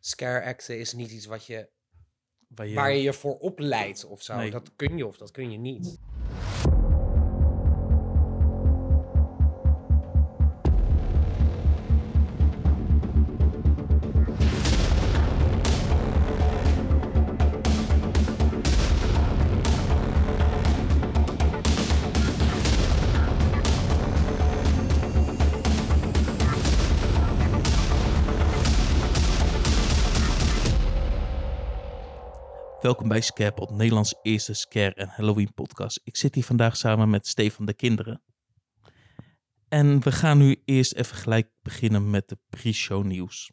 [0.00, 1.68] scare acten is niet iets wat je,
[2.48, 4.36] Waar je, waar je je voor opleidt of zo.
[4.36, 4.50] Nee.
[4.50, 5.98] Dat kun je of dat kun je niet.
[32.90, 36.00] Welkom bij Scarepot, Nederlands eerste scare en Halloween podcast.
[36.04, 38.22] Ik zit hier vandaag samen met Stefan de Kinderen.
[39.68, 43.50] En we gaan nu eerst even gelijk beginnen met de pre-show nieuws.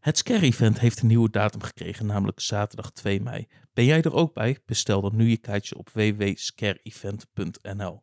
[0.00, 3.48] Het Scare Event heeft een nieuwe datum gekregen, namelijk zaterdag 2 mei.
[3.72, 4.58] Ben jij er ook bij?
[4.66, 8.02] Bestel dan nu je kaartje op www.scareevent.nl.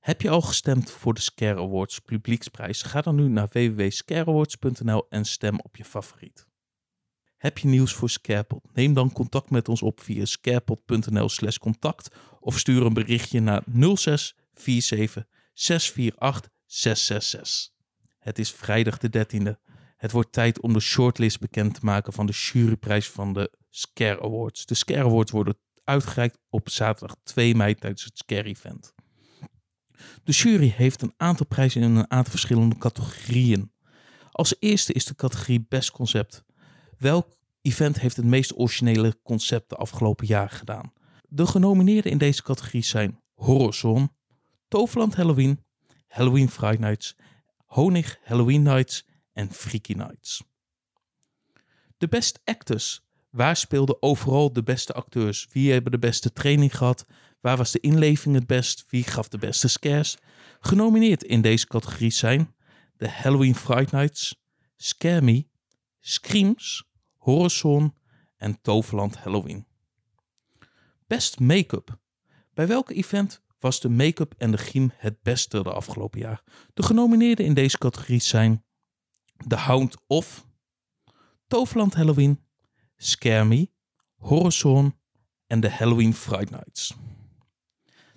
[0.00, 2.82] Heb je al gestemd voor de Scare Awards publieksprijs?
[2.82, 6.48] Ga dan nu naar www.scareawards.nl en stem op je favoriet.
[7.40, 8.74] Heb je nieuws voor Scarepot?
[8.74, 13.62] Neem dan contact met ons op via scarepot.nl slash contact of stuur een berichtje naar
[13.72, 17.72] 0647 648 666.
[18.18, 19.70] Het is vrijdag de 13e.
[19.96, 24.22] Het wordt tijd om de shortlist bekend te maken van de juryprijs van de Scare
[24.22, 24.66] Awards.
[24.66, 28.94] De Scare Awards worden uitgereikt op zaterdag 2 mei tijdens het Scare Event.
[30.24, 33.72] De jury heeft een aantal prijzen in een aantal verschillende categorieën.
[34.30, 36.48] Als eerste is de categorie Best Concept.
[37.00, 40.92] Welk event heeft het meest originele concept de afgelopen jaren gedaan?
[41.28, 44.10] De genomineerden in deze categorie zijn Horizon,
[44.68, 45.64] Toverland Halloween,
[46.08, 47.16] Halloween Friday Nights,
[47.66, 50.42] Honig Halloween Nights en Freaky Nights.
[51.98, 53.02] De Best Actors.
[53.30, 55.48] Waar speelden overal de beste acteurs?
[55.52, 57.06] Wie hebben de beste training gehad?
[57.40, 58.84] Waar was de inleving het best?
[58.88, 60.16] Wie gaf de beste scares?
[60.60, 62.54] Genomineerd in deze categorie zijn
[62.96, 64.42] de Halloween Friday Nights,
[64.76, 65.46] Scare Me,
[66.00, 66.88] Screams,
[67.20, 67.94] Horizon
[68.36, 69.66] en Toverland Halloween.
[71.06, 71.98] Best Make-up.
[72.54, 76.42] Bij welk event was de make-up en de griem het beste de afgelopen jaar?
[76.74, 78.64] De genomineerden in deze categorie zijn
[79.48, 80.46] The Hound of,
[81.46, 82.40] Toverland Halloween,
[82.96, 83.70] Scare Me,
[84.16, 84.94] Horizon
[85.46, 86.94] en de Halloween Friday Nights.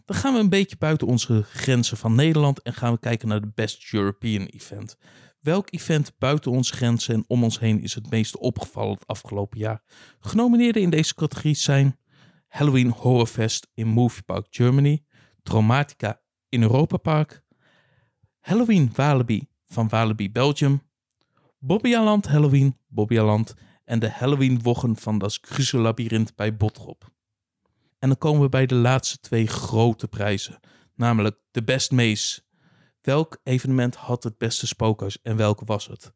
[0.05, 3.41] Dan gaan we een beetje buiten onze grenzen van Nederland en gaan we kijken naar
[3.41, 4.97] de Best European Event.
[5.43, 9.59] Welk event buiten onze grenzen en om ons heen is het meest opgevallen het afgelopen
[9.59, 9.81] jaar?
[10.19, 11.97] Genomineerden in deze categorie zijn
[12.47, 15.03] Halloween Horror Fest in Movie Park Germany,
[15.41, 17.43] Traumatica in Europa Park,
[18.39, 20.81] Halloween Walibi van Walibi Belgium,
[21.59, 23.53] Bobbejaanland Halloween Bobbejaanland
[23.85, 27.11] en de Halloween Wochen van das Gruselabyrinth bij Botrop.
[27.99, 30.59] En dan komen we bij de laatste twee grote prijzen,
[30.95, 32.41] namelijk de Best Maze
[33.03, 36.13] Welk evenement had het beste spookhuis en welke was het?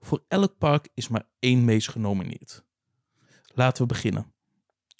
[0.00, 2.64] Voor elk park is maar één meest genomineerd.
[3.54, 4.34] Laten we beginnen.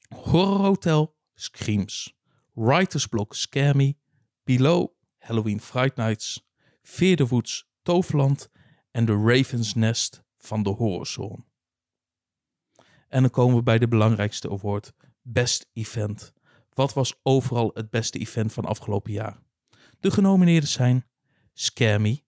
[0.09, 2.17] Horror Hotel Screams,
[2.53, 3.97] Writers Block Scare Me,
[4.45, 4.89] Below
[5.19, 6.49] Halloween Fright Nights,
[6.83, 8.51] Fear the Woods Toverland
[8.91, 11.45] en The Raven's Nest van de Horrorzone.
[13.09, 16.33] En dan komen we bij de belangrijkste award, Best Event.
[16.73, 19.43] Wat was overal het beste event van afgelopen jaar?
[20.01, 21.07] De genomineerden zijn
[21.59, 22.23] Scare Me,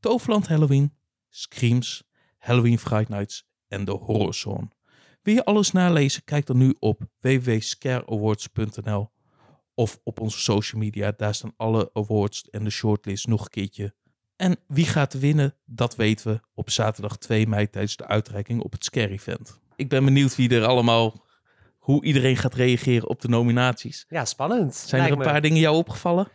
[0.00, 0.94] Toverland Halloween,
[1.28, 2.04] Screams,
[2.38, 4.68] Halloween Fright Nights en de Horrorzone.
[5.22, 6.24] Wil je alles nalezen?
[6.24, 9.10] Kijk dan nu op www.scareawards.nl
[9.74, 11.12] of op onze social media.
[11.16, 13.94] Daar staan alle awards en de shortlist nog een keertje.
[14.36, 18.72] En wie gaat winnen, dat weten we op zaterdag 2 mei tijdens de uitreiking op
[18.72, 19.60] het Scare Event.
[19.76, 21.26] Ik ben benieuwd wie er allemaal,
[21.78, 24.04] hoe iedereen gaat reageren op de nominaties.
[24.08, 24.74] Ja, spannend.
[24.74, 25.24] Zijn er een me.
[25.24, 26.28] paar dingen jou opgevallen?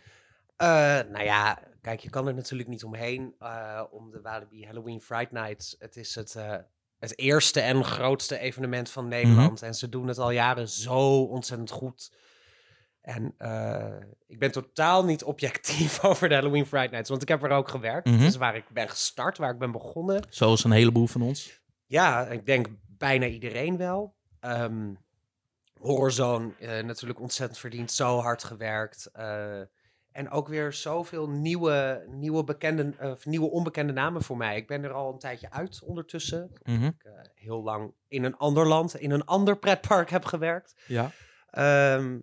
[0.55, 0.67] Eh,
[1.11, 5.31] nou ja, kijk, je kan er natuurlijk niet omheen eh, om de Walibi Halloween Fright
[5.31, 5.75] Nights.
[5.79, 6.55] Het is het, eh,
[6.99, 9.61] het eerste en grootste evenement van Nederland.
[9.61, 12.13] En ze doen het al jaren zo ontzettend goed.
[13.01, 13.95] En eh,
[14.27, 17.69] ik ben totaal niet objectief over de Halloween Fright Nights, want ik heb er ook
[17.69, 18.07] gewerkt.
[18.07, 18.17] Mhm.
[18.17, 20.25] Dat is waar ik ben gestart, waar ik ben begonnen.
[20.29, 21.61] Zoals een heleboel van ons.
[21.85, 24.15] Ja, ik denk bijna iedereen wel.
[24.39, 24.94] Ehm
[25.80, 26.53] Horrorzone
[26.83, 29.09] natuurlijk ontzettend verdiend, zo hard gewerkt.
[29.12, 29.62] eh,
[30.13, 34.57] en ook weer zoveel nieuwe, nieuwe, bekende, of nieuwe onbekende namen voor mij.
[34.57, 36.51] Ik ben er al een tijdje uit ondertussen.
[36.63, 36.86] Mhm.
[36.86, 40.75] Ik eh, heel lang in een ander land, in een ander pretpark heb gewerkt.
[40.88, 41.12] Ja.
[41.50, 42.19] Ehm,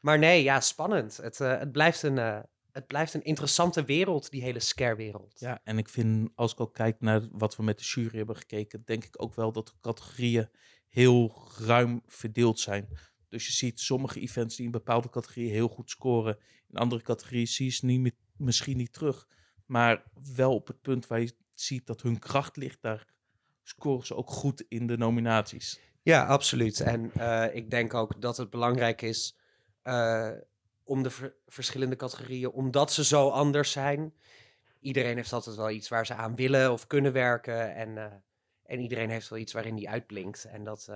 [0.00, 1.16] maar nee, ja, spannend.
[1.16, 2.40] Het, eh, het, blijft een, eh,
[2.72, 5.40] het blijft een interessante wereld, die hele scare-wereld.
[5.40, 8.36] Ja, en ik vind, als ik ook kijk naar wat we met de jury hebben
[8.36, 10.48] gekeken, denk ik ook wel dat de categorieën
[10.88, 12.88] heel ruim verdeeld zijn.
[13.32, 16.38] Dus je ziet sommige events die in bepaalde categorieën heel goed scoren.
[16.68, 19.28] In andere categorieën zie je ze niet, misschien niet terug.
[19.66, 20.02] Maar
[20.34, 23.06] wel op het punt waar je ziet dat hun kracht ligt, daar
[23.62, 25.80] scoren ze ook goed in de nominaties.
[26.02, 26.80] Ja, absoluut.
[26.80, 29.36] En eh, ik denk ook dat het belangrijk is
[29.82, 30.30] eh,
[30.84, 34.14] om de ver- verschillende categorieën, omdat ze zo anders zijn.
[34.80, 37.74] Iedereen heeft altijd wel iets waar ze aan willen of kunnen werken.
[37.74, 38.12] En, eh,
[38.62, 40.44] en iedereen heeft wel iets waarin die uitblinkt.
[40.44, 40.88] En dat,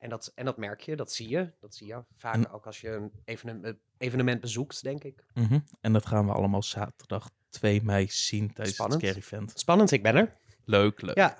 [0.00, 1.52] en, dat, en dat merk je, dat zie je.
[1.60, 5.24] Dat zie je vaak ook als je een evenement, evenement bezoekt, denk ik.
[5.34, 5.58] Mhm.
[5.80, 9.02] En dat gaan we allemaal zaterdag 2 mei zien tijdens Spannend.
[9.02, 9.52] het Scary Event.
[9.58, 10.36] Spannend, ik ben er.
[10.64, 11.16] Leuk, leuk.
[11.16, 11.36] Ja.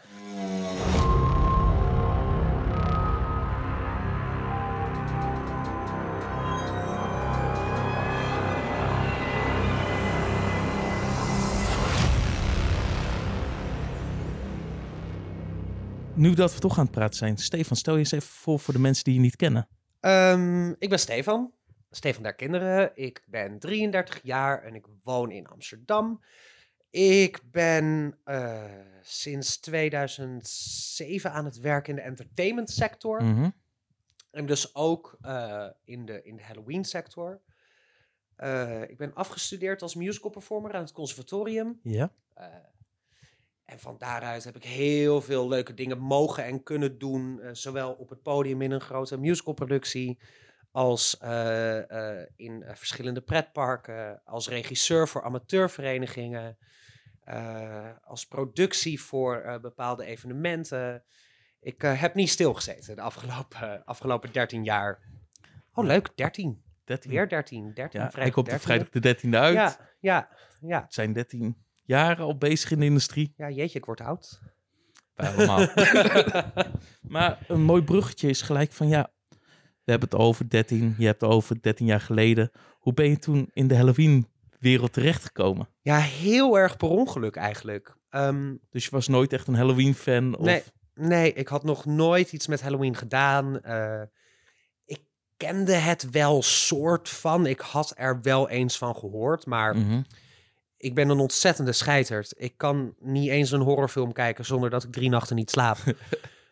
[16.21, 18.75] Nu dat we toch aan het praten zijn, Stefan, stel je eens even voor voor
[18.75, 19.69] de mensen die je niet kennen.
[20.01, 21.53] Ehm, ik ben Stefan.
[21.91, 22.91] Stefan der Kinderen.
[22.95, 26.23] Ik ben 33 jaar en ik woon in Amsterdam.
[26.91, 28.65] Ik ben eh,
[29.03, 33.25] sinds 2007 aan het werken in de entertainment sector.
[33.25, 33.51] Mhm.
[34.31, 37.41] En dus ook eh, in, de, in de Halloween sector.
[38.37, 41.81] Eh, ik ben afgestudeerd als musical performer aan het conservatorium.
[41.83, 42.13] Ja.
[43.71, 47.41] En van daaruit heb ik heel veel leuke dingen mogen en kunnen doen.
[47.41, 50.19] eh, zowel op het podium in een grote musicalproductie.
[50.71, 54.21] Als eh, eh, in verschillende pretparken.
[54.25, 56.59] Als regisseur voor amateurverenigingen.
[58.03, 61.05] als productie voor bepaalde evenementen.
[61.61, 65.01] Ik heb niet stilgezeten de afgelopen, afgelopen 13 jaar.
[65.75, 66.63] Oh, leuk, 13.
[66.85, 67.11] 13.
[67.11, 67.75] Weer 13.
[67.75, 68.63] 13 Ja, vrijdag komt op 13e.
[68.63, 69.55] vrijdag de 13e uit.
[69.55, 70.29] Ja, ja,
[70.61, 70.83] ja.
[70.83, 73.33] Het zijn 13 jaren al bezig in de industrie.
[73.37, 74.41] Ja, jeetje, ik word oud.
[75.15, 75.69] Wij allemaal.
[77.17, 79.11] maar een mooi bruggetje is gelijk van ja,
[79.85, 82.51] we hebben het over 13, je hebt het over 13 jaar geleden.
[82.79, 85.69] Hoe ben je toen in de Halloween-wereld terechtgekomen?
[85.81, 87.97] Ja, heel erg per ongeluk eigenlijk.
[88.11, 90.37] Ehm, Dus je was nooit echt een Halloween-fan?
[90.37, 90.45] Of...
[90.45, 90.63] Nee.
[90.95, 93.61] nee, ik had nog nooit iets met Halloween gedaan.
[93.63, 94.03] Eh,
[94.85, 95.01] ik
[95.37, 97.47] kende het wel soort van.
[97.47, 100.03] Ik had er wel eens van gehoord, maar Mhm.
[100.81, 102.35] Ik ben een ontzettende scheiterd.
[102.37, 105.79] Ik kan niet eens een horrorfilm kijken zonder dat ik drie nachten niet slaap.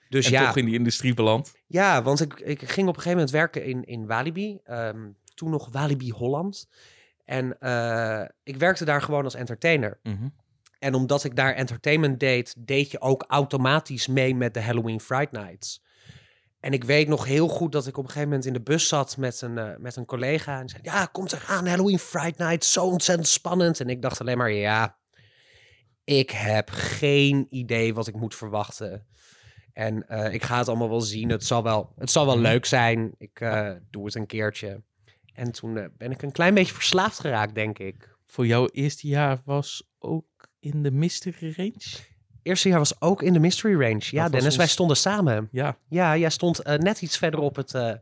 [0.08, 1.54] Dus en ja, toch in die industrie beland.
[1.66, 4.60] ja, want ik, ik ging op een gegeven moment werken in, in Walibi.
[4.64, 6.68] ehm, toen nog Walibi Holland.
[7.24, 9.98] En eh, ik werkte daar gewoon als entertainer.
[10.02, 10.28] Mhm.
[10.78, 15.32] En omdat ik daar entertainment deed, deed je ook automatisch mee met de Halloween Fright
[15.32, 15.82] Nights.
[16.60, 18.88] En ik weet nog heel goed dat ik op een gegeven moment in de bus
[18.88, 20.60] zat met een, eh, met een collega.
[20.60, 23.80] En zei, ja, komt er aan, Halloween Fright Night, zo ontzettend spannend.
[23.80, 24.98] En ik dacht alleen maar, ja,
[26.04, 29.06] ik heb geen idee wat ik moet verwachten.
[29.72, 31.28] En eh, ik ga het allemaal wel zien.
[31.30, 32.44] Het zal wel, het zal wel Mhm.
[32.44, 33.14] leuk zijn.
[33.18, 34.82] Ik eh, doe het een keertje.
[35.34, 38.16] En toen ben ik een klein beetje verslaafd geraakt, denk ik.
[38.26, 42.06] Voor jouw eerste jaar was ook in de Mystery Range?
[42.48, 44.02] Eerste jaar was ook in de Mystery Range.
[44.10, 45.48] Ja, Dennis, ons- wij stonden samen.
[45.52, 47.92] Ja, Ja, jij stond eh, net iets verder op het, eh,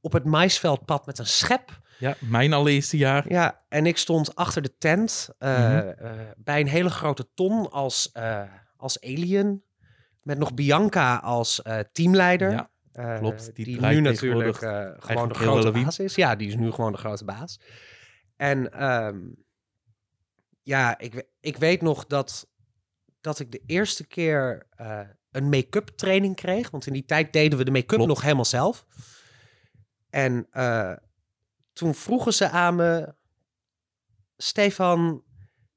[0.00, 1.80] op het maisveldpad met een schep.
[1.98, 3.32] ja, mijn allereerste jaar.
[3.32, 5.92] Ja, en ik stond achter de tent eh, Mhm.
[6.36, 8.12] bij een hele grote ton als,
[8.76, 9.62] als alien.
[10.22, 11.62] Met nog Bianca als
[11.92, 12.50] teamleider.
[12.50, 12.70] Ja,
[13.18, 13.54] klopt.
[13.54, 15.82] Die nu natuurlijk gewoon de grote Halloween.
[15.84, 16.14] baas is.
[16.14, 17.60] Ja, die is nu gewoon de grote baas.
[18.36, 19.18] En ehm,
[20.62, 22.48] ja, ik, ik weet nog dat,
[23.20, 25.00] dat ik de eerste keer eh,
[25.30, 26.70] een make-up training kreeg.
[26.70, 28.86] Want in die tijd deden we de make-up nog helemaal zelf.
[30.10, 30.92] En eh,
[31.72, 33.14] toen vroegen ze aan me...
[34.36, 35.22] Stefan,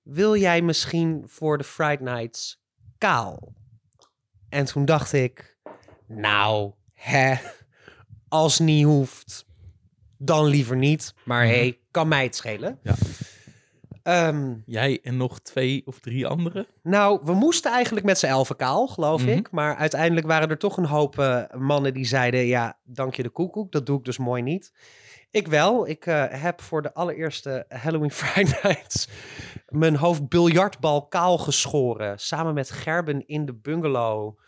[0.02, 2.62] wil jij misschien voor de Friday Nights
[2.98, 3.54] kaal?
[4.50, 5.58] En toen dacht ik,
[6.08, 7.36] nou, hè,
[8.28, 9.46] als niet hoeft,
[10.18, 11.14] dan liever niet.
[11.26, 11.54] Maar Mhm.
[11.54, 12.80] hey, kan mij het schelen.
[12.84, 12.96] Ja.
[14.04, 16.66] Ehm, Jij en nog twee of drie anderen.
[16.84, 19.30] nou, we moesten eigenlijk met z'n elfen kaal, geloof Mhm.
[19.38, 19.52] ik.
[19.52, 22.46] Maar uiteindelijk waren er toch een hoop eh, mannen die zeiden...
[22.46, 24.74] ja, dank je de koekoek, dat doe ik dus mooi niet.
[25.32, 25.88] Ik wel.
[25.88, 29.08] Ik eh, heb voor de allereerste Halloween Friday Nights...
[29.68, 32.20] mijn hoofd biljartbal kaal geschoren.
[32.20, 34.40] Samen met Gerben in de bungalow.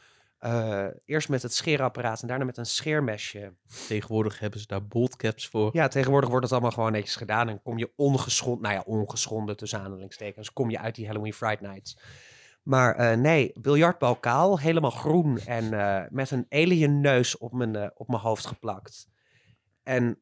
[0.44, 3.54] Eh, eerst met het scheerapparaat en daarna met een scheermesje.
[3.88, 5.70] Tegenwoordig hebben ze daar boltcaps voor.
[5.74, 7.50] Ja, tegenwoordig wordt het allemaal gewoon netjes gedaan.
[7.50, 11.70] En kom je ongeschonden, nou ja, ongeschonden tussen aanhalingstekens, kom je uit die Halloween Friday
[11.70, 11.98] Nights.
[12.64, 17.92] Maar eh, nee, biljartbal kaal, helemaal groen en eh, met een alien neus op mijn,
[17.98, 19.08] op mijn hoofd geplakt.
[19.84, 20.22] En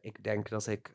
[0.00, 0.92] ik denk dat ik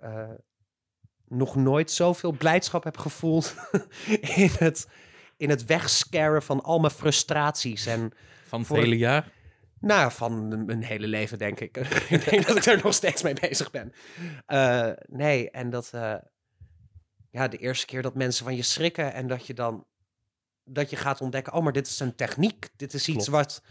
[1.28, 3.56] nog nooit zoveel blijdschap heb gevoeld
[4.36, 4.90] in het,
[5.38, 7.86] in het wegscaren van al mijn frustraties.
[7.86, 8.14] En
[8.56, 9.32] Van het Voor- hele jaar.
[9.80, 11.78] nou, van mijn hele leven, denk ik.
[12.10, 13.94] ik denk dat ik er nog steeds mee bezig ben.
[14.46, 15.90] Eh, nee, en dat...
[15.94, 16.16] eh,
[17.32, 19.14] ja, de eerste keer dat mensen van je schrikken...
[19.14, 19.86] en dat je dan
[20.66, 22.70] dat je gaat ontdekken, oh, maar dit is een techniek.
[22.76, 23.30] Dit is iets Klopt.
[23.46, 23.62] wat,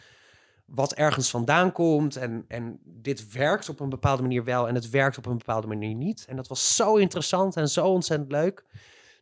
[0.65, 2.17] wat ergens vandaan komt.
[2.17, 5.67] En, en dit werkt op een bepaalde manier wel en het werkt op een bepaalde
[5.67, 6.25] manier niet.
[6.29, 8.65] En dat was zo interessant en zo ontzettend leuk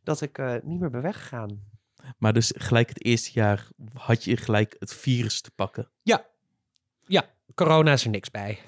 [0.03, 1.71] dat ik eh, niet meer ben weggegaan.
[2.19, 5.91] Maar dus gelijk het eerste jaar had je gelijk het virus te pakken.
[7.07, 8.59] Ja, corona is er niks bij.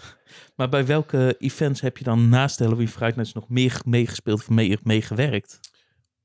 [0.56, 4.48] Maar bij welke events heb je dan naast Halloween Friday Nights nog meer meegespeeld of
[4.48, 5.60] mee- meegewerkt?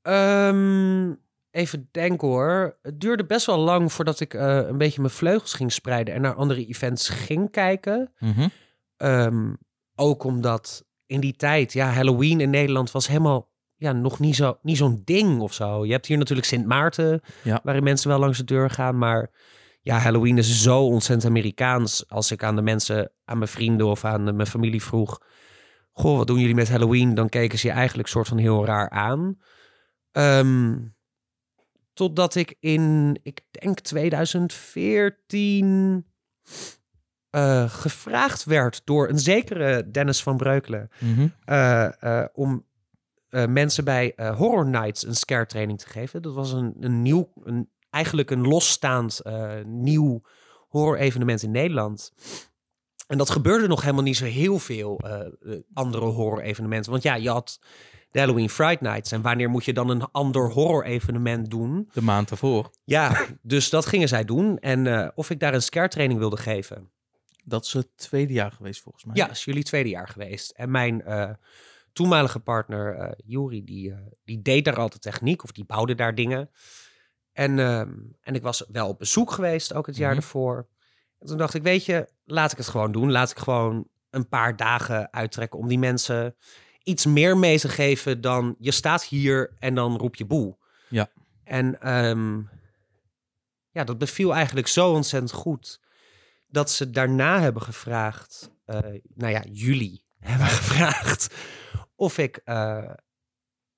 [0.02, 1.14] Ehm,
[1.50, 2.78] even denken hoor.
[2.82, 6.20] Het duurde best wel lang voordat ik eh, een beetje mijn vleugels ging spreiden en
[6.20, 8.12] naar andere events ging kijken.
[8.96, 9.52] Ehm,
[9.94, 13.49] ook omdat in die tijd, ja, Halloween in Nederland was helemaal
[13.80, 15.84] ja, nog niet zo- niet zo'n ding of zo.
[15.86, 17.60] Je hebt hier natuurlijk Sint Maarten, Ja.
[17.62, 18.98] waarin mensen wel langs de deur gaan.
[18.98, 19.30] Maar
[19.80, 22.08] ja, Halloween is zo ontzettend Amerikaans.
[22.08, 25.20] Als ik aan de mensen, aan mijn vrienden of aan mijn familie vroeg...
[25.92, 27.14] Goh, wat doen jullie met Halloween?
[27.14, 29.38] Dan keken ze je eigenlijk soort van heel raar aan.
[30.12, 30.76] Ehm,
[31.94, 36.04] totdat ik in, ik denk 2014...
[37.30, 41.28] eh, gevraagd werd door een zekere Dennis van Breukelen Mhm.
[41.44, 42.64] eh, eh, om
[43.30, 46.22] eh, mensen bij eh, Horror Nights een scare training te geven.
[46.22, 50.22] Dat was een, een nieuw, een, eigenlijk een losstaand eh, nieuw
[50.68, 52.12] horror evenement in Nederland.
[53.06, 55.00] En dat gebeurde nog helemaal niet zo heel veel
[55.72, 56.90] andere horror evenementen.
[56.90, 57.60] Want ja, je had
[58.10, 59.12] de Halloween Friday Nights.
[59.12, 61.88] En wanneer moet je dan een ander horror evenement doen?
[61.92, 62.70] De maand ervoor.
[62.84, 64.58] Ja, dus dat gingen zij doen.
[64.58, 66.90] En of ik daar een scare training wilde geven.
[67.44, 69.16] Dat is het tweede jaar geweest volgens mij.
[69.16, 70.50] Ja, is jullie tweede jaar geweest.
[70.50, 71.02] En mijn
[72.00, 76.14] toenmalige partner, eh Juri, die, eh, die deed daar altijd techniek of die bouwde daar
[76.14, 76.50] dingen.
[77.32, 80.20] En, ehm, en ik was wel op bezoek geweest, ook het jaar Mhm.
[80.20, 80.68] ervoor.
[81.18, 83.10] En toen dacht ik, weet je, laat ik het gewoon doen.
[83.10, 86.36] Laat ik gewoon een paar dagen uittrekken om die mensen
[86.82, 90.56] iets meer mee te geven dan je staat hier en dan roep je boe.
[90.88, 91.10] Ja.
[91.44, 92.38] En ehm,
[93.70, 95.80] ja, dat beviel eigenlijk zo ontzettend goed
[96.48, 98.78] dat ze daarna hebben gevraagd, eh,
[99.14, 101.34] nou ja, jullie hebben gevraagd
[102.00, 102.90] of ik eh,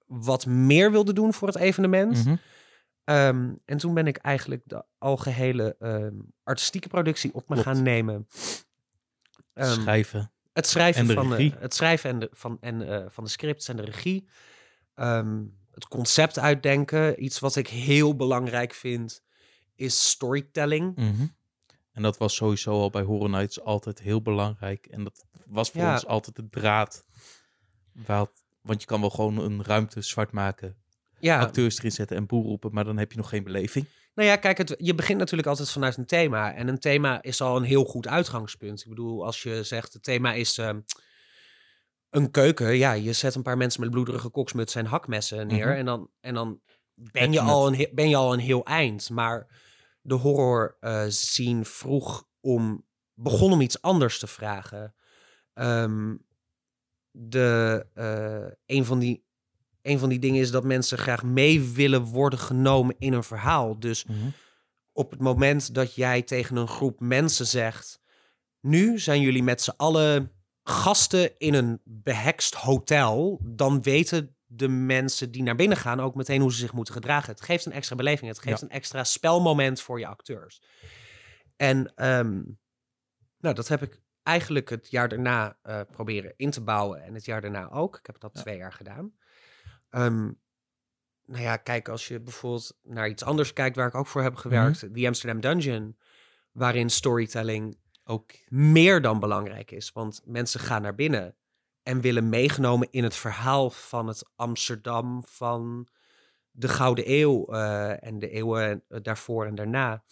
[0.07, 2.25] wat meer wilde doen voor het evenement.
[2.25, 2.37] Mhm.
[3.05, 7.69] Ehm, en toen ben ik eigenlijk de algehele ehm, artistieke productie op me Klopt.
[7.69, 8.26] gaan nemen.
[9.55, 10.33] Ehm, Schrijven.
[10.52, 13.31] het schrijven En de van de, het schrijven en de, van, en, eh, van de
[13.31, 14.29] scripts en de regie.
[15.73, 17.25] Het concept uitdenken.
[17.25, 19.23] Iets wat ik heel belangrijk vind,
[19.75, 20.97] is storytelling.
[20.97, 21.26] Mhm.
[21.93, 24.87] En dat was sowieso al bij Horror Nights altijd heel belangrijk.
[24.87, 25.93] En dat was voor Ja.
[25.93, 27.05] ons altijd de draad.
[28.62, 30.76] Want je kan wel gewoon een ruimte zwart maken,
[31.18, 33.87] Ja, acteurs erin zetten en boer roepen, maar dan heb je nog geen beleving.
[34.14, 36.54] nou ja, kijk, het, je begint natuurlijk altijd vanuit een thema.
[36.54, 38.80] En een thema is al een heel goed uitgangspunt.
[38.80, 40.80] Ik bedoel, als je zegt, het thema is ehm,
[42.11, 42.76] een keuken.
[42.76, 45.66] Ja, je zet een paar mensen met bloederige koksmutsen en hakmessen neer.
[45.66, 45.76] Mhm.
[45.76, 46.61] En dan, en dan
[46.94, 49.11] ben, je al een, ben je al een heel eind.
[49.11, 49.46] Maar
[50.00, 54.94] de horror eh scene vroeg om, begon om iets anders te vragen.
[55.54, 56.14] Ehm,
[57.12, 59.25] de, eh, een, van die,
[59.83, 63.78] een van die dingen is dat mensen graag mee willen worden genomen in een verhaal.
[63.78, 64.07] Dus
[64.92, 68.00] op het moment dat jij tegen een groep mensen zegt:
[68.61, 75.31] Nu zijn jullie met z'n allen gasten in een behekst hotel, dan weten de mensen
[75.31, 77.31] die naar binnen gaan ook meteen hoe ze zich moeten gedragen.
[77.33, 78.66] Het geeft een extra beleving, het geeft Ja.
[78.66, 80.62] een extra spelmoment voor je acteurs.
[81.57, 82.42] En ehm,
[83.38, 87.25] nou, dat heb ik eigenlijk het jaar daarna eh, proberen in te bouwen en het
[87.25, 87.99] jaar daarna ook.
[87.99, 88.41] Ik heb dat Ja.
[88.41, 89.14] twee jaar gedaan.
[89.91, 90.31] Ehm,
[91.25, 94.35] nou ja, kijk, als je bijvoorbeeld naar iets anders kijkt waar ik ook voor heb
[94.35, 95.97] gewerkt, die Amsterdam Dungeon,
[96.52, 99.93] waarin storytelling Ook meer dan belangrijk is.
[99.93, 101.37] Want mensen gaan naar binnen
[101.83, 105.88] en willen meegenomen in het verhaal van het Amsterdam van
[106.50, 110.05] de Gouden Eeuw eh, en de eeuwen daarvoor en daarna.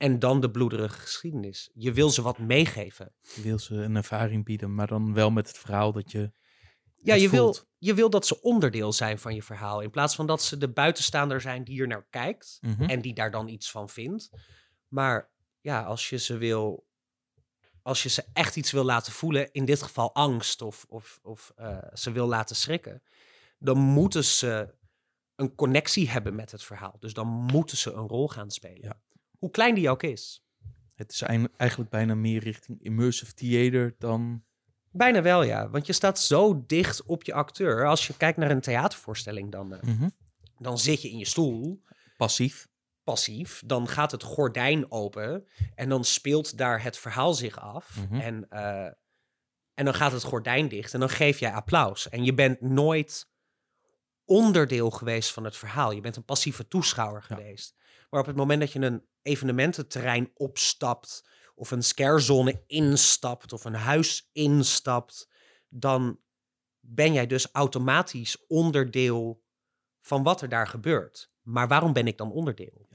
[0.00, 1.70] En dan de bloederige geschiedenis.
[1.74, 3.12] Je wil ze wat meegeven.
[3.34, 6.32] je wil ze een ervaring bieden, maar dan wel met het verhaal dat je.
[7.02, 9.80] Ja, je wil, je wil dat ze onderdeel zijn van je verhaal.
[9.80, 12.58] In plaats van dat ze de buitenstaander zijn die er naar kijkt.
[12.60, 12.82] Mhm.
[12.82, 14.30] en die daar dan iets van vindt.
[14.88, 15.30] Maar
[15.60, 16.86] ja, als je ze wil,
[17.82, 21.52] als je ze echt iets wil laten voelen, in dit geval angst of, of, of
[21.56, 23.02] eh, ze wil laten schrikken,
[23.58, 24.74] dan moeten ze
[25.36, 26.96] een connectie hebben met het verhaal.
[26.98, 28.82] Dus dan moeten ze een rol gaan spelen.
[28.82, 29.00] Ja.
[29.40, 30.44] Hoe klein die ook is.
[30.94, 31.22] Het is
[31.56, 34.44] eigenlijk bijna meer richting immersive theater dan.
[34.90, 35.70] Bijna wel, ja.
[35.70, 37.86] Want je staat zo dicht op je acteur.
[37.86, 40.08] Als je kijkt naar een theatervoorstelling, dan, eh, Mhm.
[40.58, 41.82] dan zit je in je stoel.
[42.16, 42.68] passief.
[43.04, 47.96] passief, dan gaat het gordijn open en dan speelt daar het verhaal zich af.
[48.10, 48.20] Mhm.
[48.20, 48.84] En, eh,
[49.74, 52.08] en dan gaat het gordijn dicht en dan geef jij applaus.
[52.08, 53.28] En je bent nooit
[54.24, 55.90] onderdeel geweest van het verhaal.
[55.92, 57.34] Je bent een passieve toeschouwer Ja.
[57.36, 57.74] geweest.
[58.10, 63.74] Maar op het moment dat je een evenemententerrein opstapt, of een scarezone instapt, of een
[63.74, 65.30] huis instapt,
[65.68, 66.20] dan
[66.80, 69.42] ben jij dus automatisch onderdeel
[70.00, 71.32] van wat er daar gebeurt.
[71.42, 72.88] Maar waarom ben ik dan onderdeel?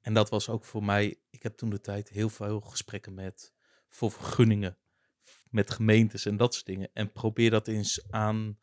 [0.00, 3.52] En dat was ook voor mij, ik heb toen de tijd heel veel gesprekken met
[3.88, 4.78] voor vergunningen,
[5.50, 6.90] met gemeentes en dat soort dingen.
[6.92, 8.58] En probeer dat eens aan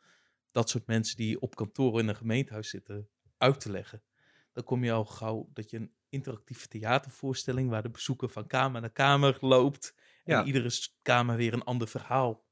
[0.52, 4.04] dat soort mensen die op kantoor in een gemeentehuis zitten uit te leggen.
[4.54, 8.82] Dan kom je al gauw dat je een interactieve theatervoorstelling waar de bezoeker van kamer
[8.82, 9.94] naar kamer loopt
[10.24, 10.44] en Ja.
[10.44, 10.70] iedere
[11.02, 12.46] kamer weer een ander verhaal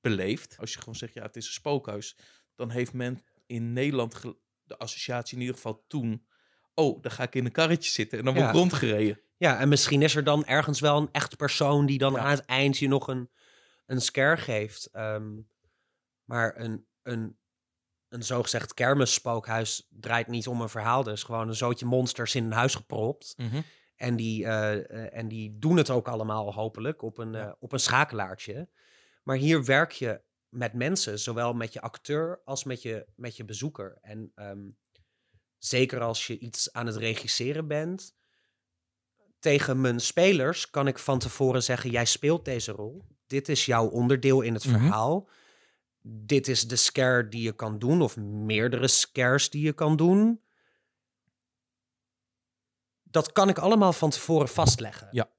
[0.00, 0.56] beleeft.
[0.58, 2.16] Als je gewoon zegt, ja, het is een spookhuis,
[2.54, 4.22] dan heeft men in Nederland
[4.62, 6.26] de associatie in ieder geval toen,
[6.74, 8.58] oh, dan ga ik in een karretje zitten en dan word ik Ja.
[8.58, 9.20] rondgereden.
[9.36, 12.18] Ja, en misschien is er dan ergens wel een echt persoon die dan Ja.
[12.18, 13.30] aan het eind je nog een,
[13.86, 14.86] een scare geeft.
[14.86, 15.38] Ehm,
[16.24, 17.38] maar een, een,
[18.10, 21.02] een zogezegd kermisspookhuis draait niet om een verhaal.
[21.02, 23.34] Dus gewoon een zootje monsters in een huis gepropt.
[23.96, 27.46] En die, eh, eh, en die doen het ook allemaal hopelijk op een, Ja.
[27.46, 28.68] eh, op een schakelaartje.
[29.22, 33.44] Maar hier werk je met mensen, zowel met je acteur als met je, met je
[33.44, 33.98] bezoeker.
[34.00, 34.68] En ehm,
[35.58, 38.14] zeker als je iets aan het regisseren bent,
[39.38, 43.02] tegen mijn spelers kan ik van tevoren zeggen: jij speelt deze rol.
[43.26, 44.78] Dit is jouw onderdeel in het Mhm.
[44.78, 45.28] verhaal.
[46.02, 50.40] Dit is de scare die je kan doen, of meerdere scares die je kan doen.
[53.02, 55.08] Dat kan ik allemaal van tevoren vastleggen.
[55.10, 55.30] Ja.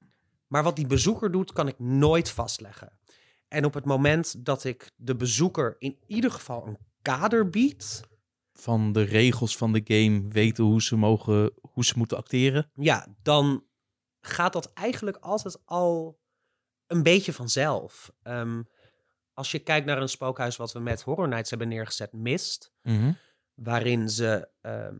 [0.48, 3.00] Maar wat die bezoeker doet, kan ik nooit vastleggen.
[3.48, 8.10] En op het moment dat ik de bezoeker in ieder geval een kader bied,
[8.54, 12.72] Van de regels van de game weten hoe ze mogen, hoe ze moeten acteren.
[12.76, 13.66] ja, dan
[14.20, 16.20] gaat dat eigenlijk altijd al
[16.88, 18.12] een beetje vanzelf.
[18.24, 18.64] Ehm,
[19.42, 22.72] als je kijkt naar een spookhuis wat we met Horror Nights hebben neergezet, Mist,
[23.54, 24.96] waarin ze ehm,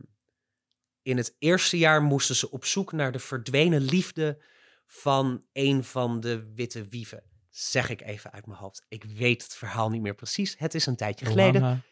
[1.02, 4.42] in het eerste jaar moesten ze op zoek naar de verdwenen liefde
[4.86, 7.22] van een van de witte wieven.
[7.50, 8.84] Zeg ik even uit mijn hoofd.
[8.88, 10.54] Ik weet het verhaal niet meer precies.
[10.58, 11.82] Het is een tijdje geleden.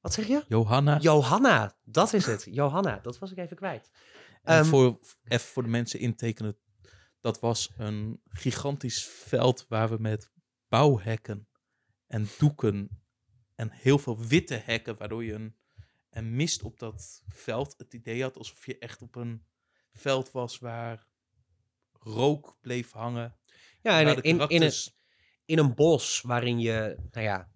[0.00, 0.44] Wat zeg je?
[0.48, 0.98] Johanna.
[0.98, 2.46] Johanna, dat is het.
[2.50, 3.90] Johanna, dat was ik even kwijt.
[4.42, 6.56] En Ehm, voor, even voor de mensen intekenen.
[7.20, 10.30] Dat was een gigantisch veld waar we met
[10.68, 11.48] bouwhekken
[12.14, 12.88] en doeken
[13.54, 15.56] en heel veel witte hekken, waardoor je een,
[16.10, 19.44] een mist op dat veld het idee had alsof je echt op een
[19.92, 21.06] veld was waar
[21.92, 23.36] rook bleef hangen.
[23.82, 24.72] Ja, en in, in, een,
[25.44, 27.50] in een bos waarin je, nou ja,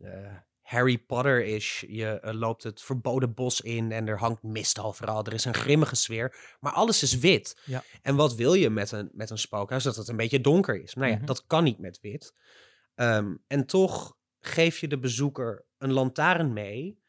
[0.00, 1.84] eh, Harry Potter is.
[1.88, 5.24] Je eh, loopt het verboden bos in en er hangt mist overal.
[5.24, 7.60] Er is een grimmige sfeer, maar alles is wit.
[7.64, 7.84] Ja.
[8.02, 9.82] En wat wil je met een, met een spookhuis?
[9.82, 10.94] Dat het een beetje donker is.
[10.94, 11.24] Nou ja, Mhm.
[11.26, 12.34] dat kan niet met wit.
[13.02, 17.00] Ehm, en toch geef je de bezoeker een lantaarn mee.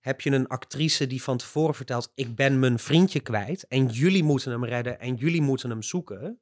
[0.00, 3.66] Heb je een actrice die van tevoren vertelt: Ik ben mijn vriendje kwijt.
[3.66, 6.40] En jullie moeten hem redden en jullie moeten hem zoeken.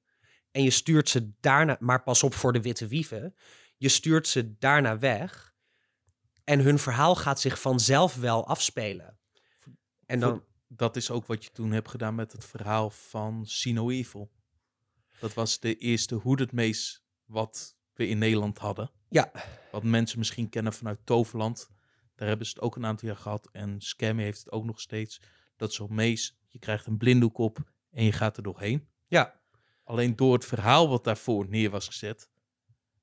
[0.51, 3.35] En je stuurt ze daarna, maar pas op voor de witte wieven.
[3.77, 5.55] Je stuurt ze daarna weg.
[6.45, 9.19] En hun verhaal gaat zich vanzelf wel afspelen.
[10.07, 13.91] En dan, dat is ook wat je toen hebt gedaan met het verhaal van Sino
[13.91, 14.31] Evil.
[15.19, 18.91] Dat was de eerste Hooded Maze wat we in Nederland hadden.
[19.09, 19.31] ja,
[19.71, 21.71] Wat mensen misschien kennen vanuit Toverland.
[22.15, 23.49] Daar hebben ze het ook een aantal jaar gehad.
[23.53, 25.21] En Scammy heeft het ook nog steeds.
[25.57, 27.59] Dat zo'n maze, je krijgt een blinddoek op
[27.91, 28.89] en je gaat er doorheen.
[29.07, 29.41] ja,
[29.85, 32.31] Alleen door het verhaal wat daarvoor neer was gezet,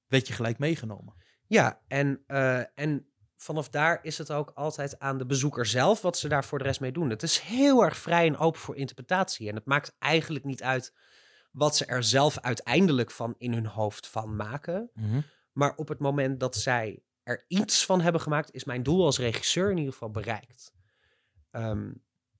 [0.07, 1.13] werd je gelijk meegenomen.
[1.47, 1.81] ja.
[1.87, 6.27] En, eh, en vanaf daar is het ook altijd aan de bezoeker zelf wat ze
[6.27, 7.09] daar voor de rest mee doen.
[7.09, 9.49] Het is heel erg vrij en open voor interpretatie.
[9.49, 10.93] En het maakt eigenlijk niet uit
[11.51, 14.91] wat ze er zelf uiteindelijk van in hun hoofd van maken.
[15.51, 19.17] Maar op het moment dat zij er iets van hebben gemaakt, is mijn doel als
[19.19, 20.73] regisseur in ieder geval bereikt.
[21.51, 21.91] Ehm,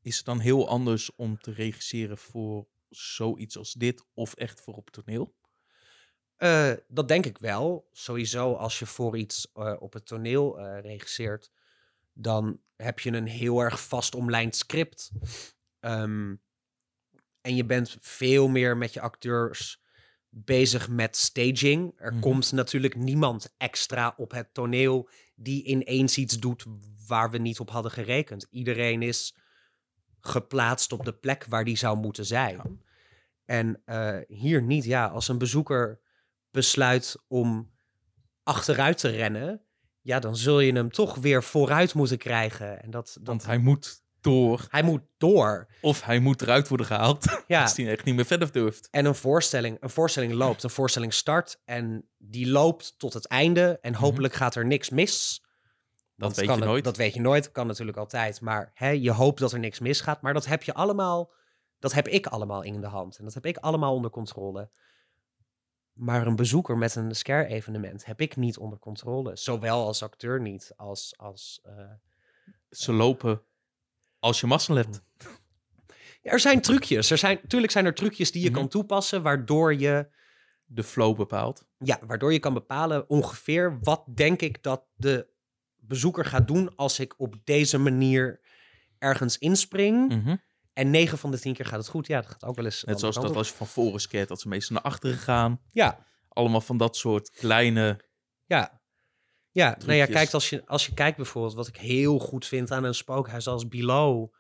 [0.02, 4.74] Is het dan heel anders om te regisseren voor zoiets als dit of echt voor
[4.76, 5.36] op toneel?
[6.36, 7.88] eh, dat denk ik wel.
[7.92, 11.52] Sowieso als je voor iets eh, op het toneel eh, regisseert,
[12.14, 15.12] dan heb je een heel erg vast omlijnd script.
[15.80, 16.36] Ehm,
[17.42, 19.82] en je bent veel meer met je acteurs
[20.30, 21.94] bezig met staging.
[21.98, 22.22] Er Mhm.
[22.22, 26.66] komt natuurlijk niemand extra op het toneel die ineens iets doet
[27.08, 28.48] waar we niet op hadden gerekend.
[28.50, 29.36] Iedereen is
[30.20, 32.82] geplaatst op de plek waar die zou moeten zijn.
[33.46, 36.00] En eh, hier niet, ja, als een bezoeker
[36.52, 37.72] besluit om
[38.44, 39.62] achteruit te rennen,
[40.02, 42.82] ja, dan zul je hem toch weer vooruit moeten krijgen.
[42.84, 45.68] En dat, dat Want hij moet door hij moet door.
[45.82, 47.62] of hij moet eruit worden gehaald Ja.
[47.64, 48.88] als hij echt niet meer verder durft.
[48.92, 53.78] En een voorstelling, een voorstelling loopt, een voorstelling start en die loopt tot het einde
[53.82, 55.40] en hopelijk gaat er niks mis.
[55.42, 55.50] Mhm.
[56.28, 56.84] Dat weet je het- nooit.
[56.84, 58.42] Dat weet je nooit, kan natuurlijk altijd.
[58.42, 60.22] Maar hè, je hoopt dat er niks misgaat.
[60.22, 61.32] Maar dat heb je allemaal
[61.80, 64.70] Dat heb ik allemaal in de hand en dat heb ik allemaal onder controle.
[65.94, 69.36] Maar een bezoeker met een scare-evenement heb ik niet onder controle.
[69.36, 71.14] Zowel als acteur niet, als...
[71.18, 71.74] als eh,
[72.70, 73.42] Ze lopen
[74.22, 75.02] als je mazzel hebt.
[76.22, 77.12] Ja, er zijn trucjes.
[77.12, 78.58] Er zijn, tuurlijk zijn er trucjes die je Mhm.
[78.60, 80.08] kan toepassen, waardoor je,
[80.66, 81.66] De flow bepaalt.
[81.78, 85.28] ja, waardoor je kan bepalen ongeveer wat denk ik dat de
[85.78, 88.40] bezoeker gaat doen als ik op deze manier
[88.98, 90.10] ergens inspring.
[90.14, 90.36] Mhm.
[90.74, 92.08] En 9 van de 10 keer gaat het goed.
[92.08, 92.84] Ja, dat gaat ook wel eens.
[92.84, 95.62] Net zoals dat als je van voren scaret, dat ze meestal naar achteren gaan.
[95.72, 98.00] Ja, Allemaal van dat soort kleine...
[98.46, 98.81] ja.
[99.52, 102.72] Ja, nou ja, kijk, als je, als je kijkt bijvoorbeeld, wat ik heel goed vind
[102.72, 104.34] aan een spookhuis als Below.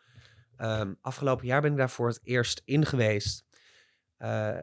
[0.57, 3.43] Ehm, afgelopen jaar ben ik daar voor het eerst in geweest.
[4.17, 4.57] Eh,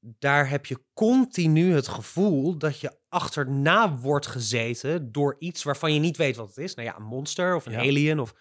[0.00, 6.00] daar heb je continu het gevoel dat je achterna wordt gezeten door iets waarvan je
[6.00, 6.74] niet weet wat het is.
[6.74, 7.78] Nou ja, een monster of een Ja.
[7.78, 8.20] alien.
[8.20, 8.34] Of...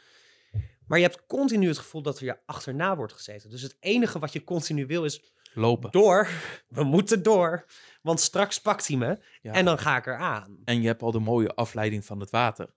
[0.88, 3.50] Maar je hebt continu het gevoel dat er je achterna wordt gezeten.
[3.50, 5.92] Dus het enige wat je continu wil is Lopen.
[5.92, 6.28] door.
[6.68, 7.66] We moeten door.
[8.08, 9.54] Want straks pakt hij me Ja.
[9.54, 10.58] en dan ga ik eraan.
[10.64, 12.74] En je hebt al de mooie afleiding van het water.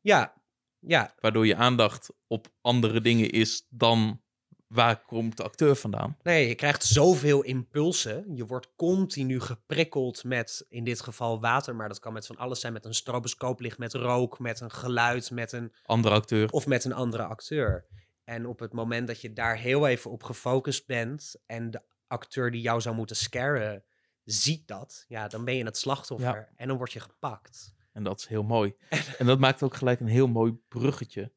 [0.00, 0.42] Ja,
[0.78, 4.20] ja, Waardoor je aandacht op andere dingen is dan
[4.66, 6.16] waar komt de acteur vandaan.
[6.22, 8.24] Nee, je krijgt zoveel impulsen.
[8.36, 12.60] Je wordt continu geprikkeld met, in dit geval water, maar dat kan met van alles
[12.60, 12.72] zijn.
[12.72, 16.50] Met een stroboscooplicht, met rook, met een geluid, met een, Andere acteur.
[16.50, 17.86] of met een andere acteur.
[18.24, 22.50] En op het moment dat je daar heel even op gefocust bent en de acteur
[22.50, 23.84] die jou zou moeten scaren
[24.32, 27.74] ziet dat, ja, dan ben je het slachtoffer en dan word je gepakt.
[27.92, 28.74] En dat is heel mooi.
[29.18, 31.32] En dat maakt ook gelijk een heel mooi bruggetje.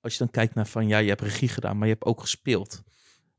[0.00, 2.20] Als je dan kijkt naar van, ja, je hebt regie gedaan, maar je hebt ook
[2.20, 2.82] gespeeld.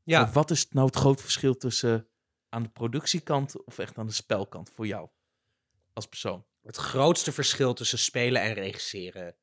[0.04, 2.08] Ja, Maar wat is nou het grote verschil tussen
[2.48, 5.08] aan de productiekant of echt aan de spelkant voor jou
[5.92, 6.44] als persoon?
[6.62, 9.34] het grootste verschil tussen spelen en regisseren.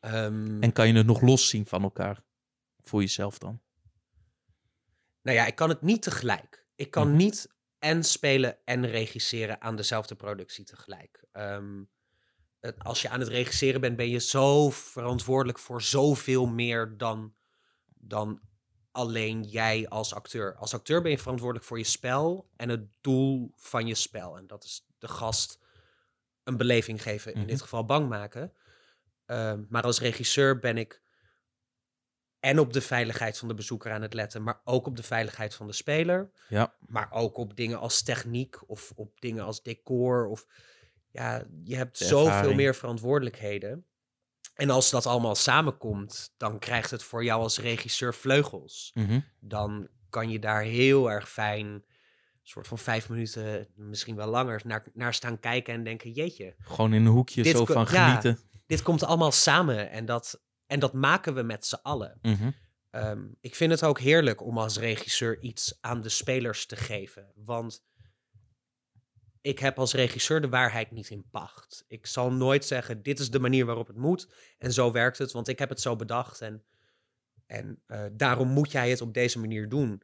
[0.00, 2.22] Ehm, En kan je het nog los zien van elkaar
[2.80, 3.60] voor jezelf dan?
[5.22, 6.66] Nou ja, ik kan het niet tegelijk.
[6.74, 7.16] Ik kan Mhm.
[7.16, 7.48] niet
[7.82, 11.24] en spelen en regisseren aan dezelfde productie tegelijk.
[11.32, 11.82] Ehm,
[12.60, 17.34] het- als je aan het regisseren bent, ben je zo verantwoordelijk voor zoveel meer dan,
[17.86, 18.40] dan
[18.90, 20.54] alleen jij als acteur.
[20.56, 24.36] Als acteur ben je verantwoordelijk voor je spel en het doel van je spel.
[24.36, 25.58] En dat is de gast
[26.44, 27.48] een beleving geven, in Mhm.
[27.48, 28.52] dit geval bang maken.
[29.26, 31.01] Ehm, maar als regisseur ben ik
[32.42, 35.54] en op de veiligheid van de bezoeker aan het letten, maar ook op de veiligheid
[35.54, 36.30] van de speler.
[36.48, 36.74] Ja.
[36.86, 40.26] Maar ook op dingen als techniek of op dingen als decor.
[40.26, 40.46] Of
[41.10, 42.56] ja, je hebt De zoveel ervaring.
[42.56, 43.86] meer verantwoordelijkheden.
[44.54, 48.90] En als dat allemaal samenkomt, dan krijgt het voor jou als regisseur vleugels.
[48.94, 49.20] Mhm.
[49.40, 51.84] Dan kan je daar heel erg fijn, een
[52.42, 56.92] soort van vijf minuten, misschien wel langer, naar, naar staan kijken en denken: jeetje, Gewoon
[56.92, 58.06] in een hoekje zo van ja.
[58.06, 58.38] genieten.
[58.66, 62.18] dit komt allemaal samen en dat, en dat maken we met z'n allen.
[62.22, 62.50] Mhm.
[62.90, 67.32] Ehm, ik vind het ook heerlijk om als regisseur iets aan de spelers te geven.
[67.34, 67.84] Want
[69.40, 71.84] ik heb als regisseur de waarheid niet in pacht.
[71.88, 74.28] Ik zal nooit zeggen, dit is de manier waarop het moet.
[74.58, 76.40] En zo werkt het, want ik heb het zo bedacht.
[76.40, 76.64] En,
[77.46, 80.02] en eh, daarom moet jij het op deze manier doen.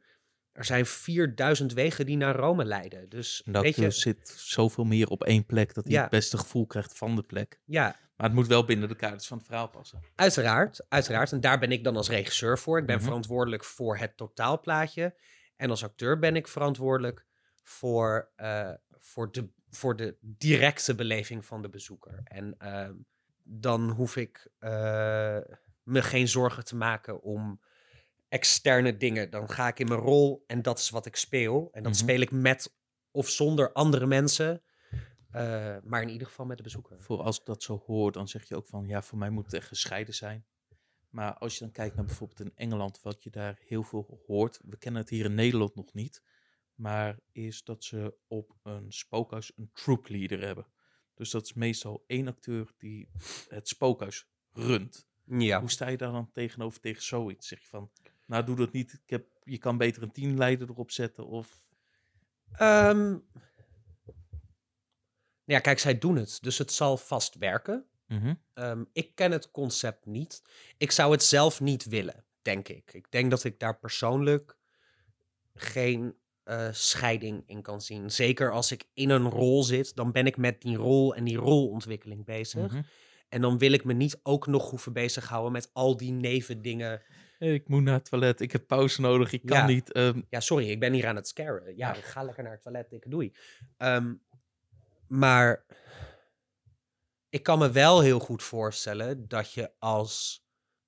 [0.51, 3.09] Er zijn 4000 wegen die naar Rome leiden.
[3.09, 6.01] Dus dat weet je, zit zoveel meer op één plek dat hij Ja.
[6.01, 7.59] het beste gevoel krijgt van de plek.
[7.65, 9.99] ja, Maar het moet wel binnen de kaders van het verhaal passen.
[10.15, 11.31] Uiteraard, uiteraard.
[11.31, 12.77] En daar ben ik dan als regisseur voor.
[12.79, 13.05] Ik ben Mhm.
[13.05, 15.15] verantwoordelijk voor het totaalplaatje.
[15.55, 17.25] En als acteur ben ik verantwoordelijk
[17.63, 22.21] voor, eh, voor, de, voor de directe beleving van de bezoeker.
[22.23, 22.93] En ehm,
[23.43, 24.69] dan hoef ik eh,
[25.83, 27.61] me geen zorgen te maken om
[28.29, 29.29] externe dingen.
[29.29, 31.69] Dan ga ik in mijn rol en dat is wat ik speel.
[31.71, 32.01] En dat Mhm.
[32.01, 32.75] speel ik met
[33.11, 34.61] of zonder andere mensen.
[35.31, 37.01] Eh, maar in ieder geval met de bezoeker.
[37.01, 39.45] Voor als ik dat zo hoor, dan zeg je ook van ja, voor mij moet
[39.45, 40.45] het echt gescheiden zijn.
[41.09, 44.59] Maar als je dan kijkt naar bijvoorbeeld in Engeland, wat je daar heel veel hoort,
[44.63, 46.23] we kennen het hier in Nederland nog niet,
[46.75, 50.67] maar is dat ze op een spookhuis een troop leader hebben.
[51.13, 53.09] Dus dat is meestal één acteur die
[53.47, 55.07] het spookhuis runt.
[55.25, 55.59] Ja.
[55.59, 57.47] Hoe sta je daar dan tegenover tegen zoiets?
[57.47, 57.91] Zeg je van,
[58.25, 61.63] nou doe dat niet, ik heb, je kan beter een teamleider erop zetten of...
[62.51, 63.17] Ehm,
[65.51, 67.85] ja, kijk, zij doen het, dus het zal vast werken.
[68.07, 68.33] Mhm.
[68.53, 70.41] Ehm, ik ken het concept niet.
[70.77, 72.93] Ik zou het zelf niet willen, denk ik.
[72.93, 74.57] Ik denk dat ik daar persoonlijk
[75.53, 78.11] geen eh, scheiding in kan zien.
[78.11, 81.37] Zeker als ik in een rol zit, dan ben ik met die rol en die
[81.37, 82.71] rolontwikkeling bezig.
[82.71, 82.81] Mhm.
[83.29, 87.01] En dan wil ik me niet ook nog hoeven bezighouden met al die nevendingen.
[87.39, 89.65] Ik moet naar het toilet, ik heb pauze nodig, ik kan Ja.
[89.65, 89.91] niet.
[89.91, 91.65] ehm, Ja, sorry, ik ben hier aan het scaren.
[91.65, 91.95] Ja, Ja.
[91.95, 93.33] ik ga lekker naar het toilet, dikke doei.
[93.77, 94.13] Ehm,
[95.09, 95.65] maar
[97.29, 100.47] ik kan me wel heel goed voorstellen dat je als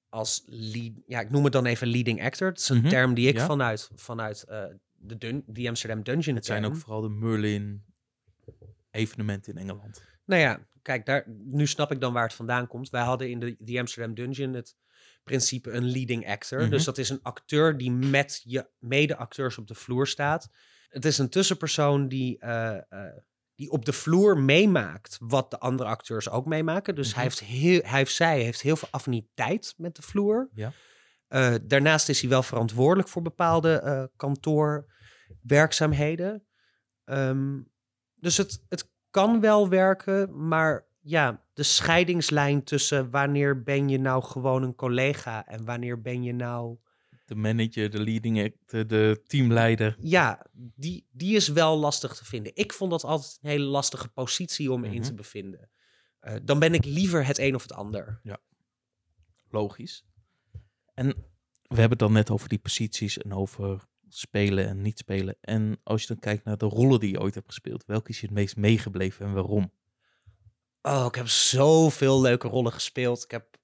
[0.10, 2.48] als lead, ja, ik noem het dan even leading actor.
[2.48, 3.46] Het is een Mhm, term die ik ja.
[3.46, 7.86] vanuit, vanuit eh, de, dun, die Amsterdam Dungeon Het zijn ook vooral de Merlin
[8.92, 10.04] evenementen in Engeland.
[10.26, 12.90] Nou ja, kijk, daar, nu snap ik dan waar het vandaan komt.
[12.90, 14.76] Wij hadden in de The Amsterdam Dungeon het
[15.24, 16.62] principe een leading actor.
[16.62, 16.70] Mhm.
[16.70, 20.50] Dus dat is een acteur die met je mede-acteurs op de vloer staat.
[20.90, 23.18] Het is een tussenpersoon die, eh, eh,
[23.62, 26.96] die op de vloer meemaakt wat de andere acteurs ook meemaken.
[26.96, 27.34] Dus hij, Mhm.
[27.34, 30.50] heeft heel, hij heeft zij heeft heel veel affiniteit met de vloer.
[30.54, 30.72] Ja.
[31.28, 36.46] Eh, daarnaast is hij wel verantwoordelijk voor bepaalde eh, kantoorwerkzaamheden.
[37.06, 37.60] Ehm,
[38.16, 44.24] dus het, het kan wel werken, maar ja, de scheidingslijn tussen wanneer ben je nou
[44.24, 46.78] gewoon een collega en wanneer ben je nou...
[47.32, 49.96] De manager, de leading actor, de teamleider.
[50.00, 52.52] Ja, die, die is wel lastig te vinden.
[52.56, 55.04] Ik vond dat altijd een hele lastige positie om me in Mhm.
[55.04, 55.70] te bevinden.
[56.20, 58.22] Eh, dan ben ik liever het een of het ander.
[59.50, 60.06] Logisch.
[60.94, 61.08] En
[61.62, 65.38] we hebben het dan net over die posities en over spelen en niet spelen.
[65.42, 68.20] En als je dan kijkt naar de rollen die je ooit hebt gespeeld, welke is
[68.20, 69.72] je het meest meegebleven en waarom?
[70.82, 73.24] Oh, ik heb zoveel leuke rollen gespeeld.
[73.24, 73.58] Ik heb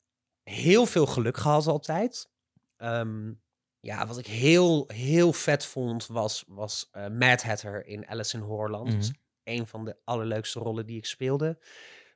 [0.43, 2.30] heel veel geluk gehad altijd.
[2.77, 3.34] Ehm,
[3.80, 8.86] ja, wat ik heel, heel vet vond was, was eh, Mad Hatter in Alice in.
[8.86, 9.18] Dat is Mhm.
[9.44, 11.58] een van de allerleukste rollen die ik speelde.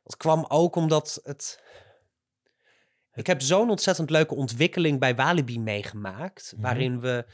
[0.04, 1.64] Dat kwam ook omdat het...
[3.14, 6.52] Ik heb zo'n ontzettend leuke ontwikkeling bij Walibi meegemaakt.
[6.56, 6.62] Mhm.
[6.62, 7.26] Waarin we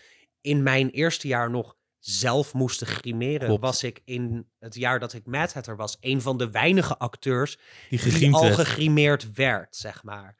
[0.42, 3.48] in mijn eerste jaar nog zelf moesten grimeren.
[3.48, 3.62] Klopt.
[3.62, 5.98] Was ik in het jaar dat ik Mad Hatter was...
[6.00, 7.58] een van de weinige acteurs
[7.90, 10.38] Die al gegrimeerd werd, zeg maar.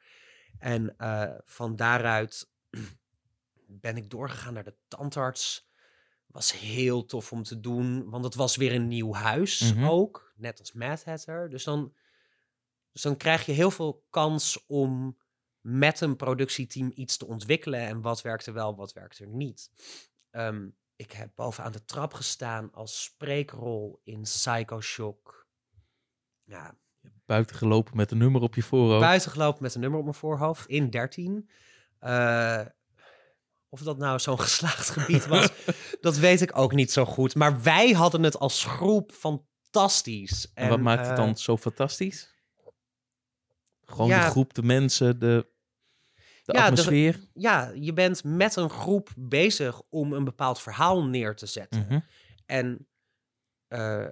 [0.58, 2.50] En eh, van daaruit
[3.70, 5.66] ben ik doorgegaan naar de tandarts.
[6.26, 9.84] Was heel tof om te doen, want het was weer een nieuw huis Mhm.
[9.88, 11.50] ook, net als Mad Hatter.
[11.50, 11.94] Dus dan,
[12.92, 15.18] dus dan krijg je heel veel kans om
[15.60, 17.80] met een productieteam iets te ontwikkelen.
[17.80, 19.70] En wat werkte wel, wat werkte er niet.
[20.30, 25.46] Ehm, ik heb bovenaan de trap gestaan als spreekrol in Psycho Shock.
[26.44, 26.76] Ja,
[27.26, 29.00] Buiten gelopen met een nummer op je voorhoofd.
[29.00, 31.50] buiten gelopen met een nummer op mijn voorhoofd in 13.
[31.98, 32.64] Eh,
[33.68, 35.48] of dat nou zo'n geslaagd gebied was,
[36.00, 37.34] dat weet ik ook niet zo goed.
[37.34, 40.50] Maar wij hadden het als groep fantastisch.
[40.54, 42.36] en wat maakt het eh, dan zo fantastisch?
[43.84, 44.24] Gewoon ja.
[44.24, 45.46] de groep, de mensen, de,
[46.16, 47.20] de Ja, de- atmosfeer.
[47.32, 51.80] ja, je bent met een groep bezig om een bepaald verhaal neer te zetten.
[51.88, 52.00] Mhm.
[52.46, 52.88] En
[53.68, 54.06] eh,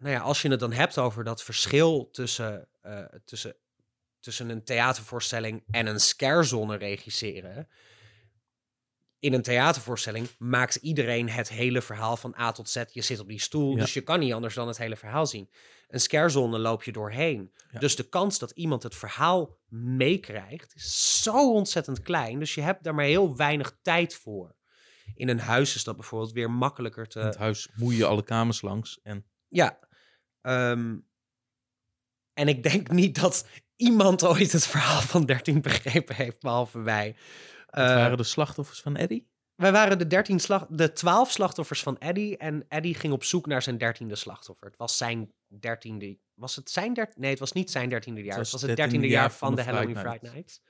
[0.00, 3.56] nou ja, als je het dan hebt over dat verschil tussen, eh, tussen,
[4.20, 7.68] tussen een theatervoorstelling en een scarezone regisseren.
[9.24, 12.82] In een theatervoorstelling maakt iedereen het hele verhaal van A tot Z.
[12.92, 13.80] Je zit op die stoel, Ja.
[13.80, 15.50] dus je kan niet anders dan het hele verhaal zien.
[15.88, 17.52] Een scarezone loop je doorheen.
[17.70, 17.78] Ja.
[17.78, 22.38] Dus de kans dat iemand het verhaal meekrijgt is zo ontzettend klein.
[22.38, 24.54] Dus je hebt daar maar heel weinig tijd voor.
[25.14, 28.24] In een huis is dat bijvoorbeeld weer makkelijker te, In het huis moei je alle
[28.24, 29.00] kamers langs.
[29.02, 29.78] En ja.
[30.40, 30.96] ehm,
[32.32, 37.16] en ik denk niet dat iemand ooit het verhaal van 13 begrepen heeft, behalve wij.
[37.74, 39.32] Het Eh, waren de slachtoffers van Eddie.
[39.54, 42.36] Wij waren de, 13 slag, de 12 slachtoffers van Eddie.
[42.36, 44.66] En Eddie ging op zoek naar zijn dertiende slachtoffer.
[44.66, 46.18] Het was zijn dertiende...
[46.34, 47.20] Was het zijn dertiende?
[47.20, 48.38] Nee, het was niet zijn dertiende jaar.
[48.38, 50.62] Het was het dertiende jaar van de Halloween Friday Nights.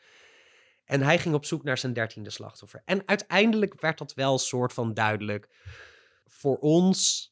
[0.84, 2.82] En hij ging op zoek naar zijn dertiende slachtoffer.
[2.84, 5.48] En uiteindelijk werd dat wel soort van duidelijk.
[6.24, 7.28] Voor ons,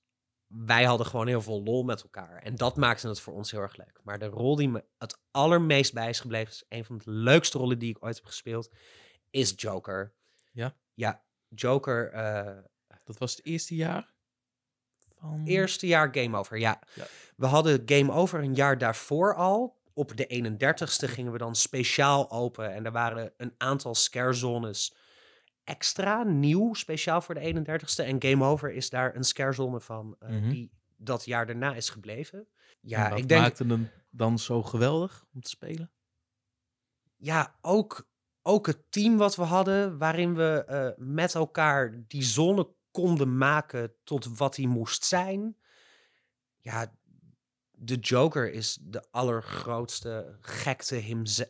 [0.46, 2.42] wij hadden gewoon heel veel lol met elkaar.
[2.42, 4.00] En dat maakte het voor ons heel erg leuk.
[4.02, 6.52] Maar de rol die me het allermeest bij is gebleven...
[6.52, 8.70] is een van de leukste rollen die ik ooit heb gespeeld...
[9.32, 10.14] is Joker.
[10.52, 10.76] Ja?
[10.94, 12.10] Ja, Joker...
[12.12, 12.58] eh,
[13.04, 14.14] Dat was het eerste jaar
[14.98, 15.42] van...
[15.46, 16.82] Eerste jaar Game Over, ja.
[16.94, 17.06] Ja.
[17.36, 19.80] We hadden Game Over een jaar daarvoor al.
[19.94, 22.72] Op de 31ste gingen we dan speciaal open.
[22.74, 24.94] En er waren een aantal scarezones
[25.64, 28.04] extra, nieuw, speciaal voor de 31ste.
[28.04, 30.48] En Game Over is daar een scarezone van eh, Mhm.
[30.50, 32.38] die dat jaar daarna is gebleven.
[32.38, 32.46] En
[32.80, 35.90] Ja, wat ik denk, maakte hem dan zo geweldig om te spelen?
[37.16, 38.08] ja, ook,
[38.42, 43.94] ook het team wat we hadden, waarin we eh, met elkaar die zone konden maken
[44.04, 45.56] tot wat hij moest zijn.
[46.58, 46.94] Ja,
[47.70, 50.94] de Joker is de allergrootste gekte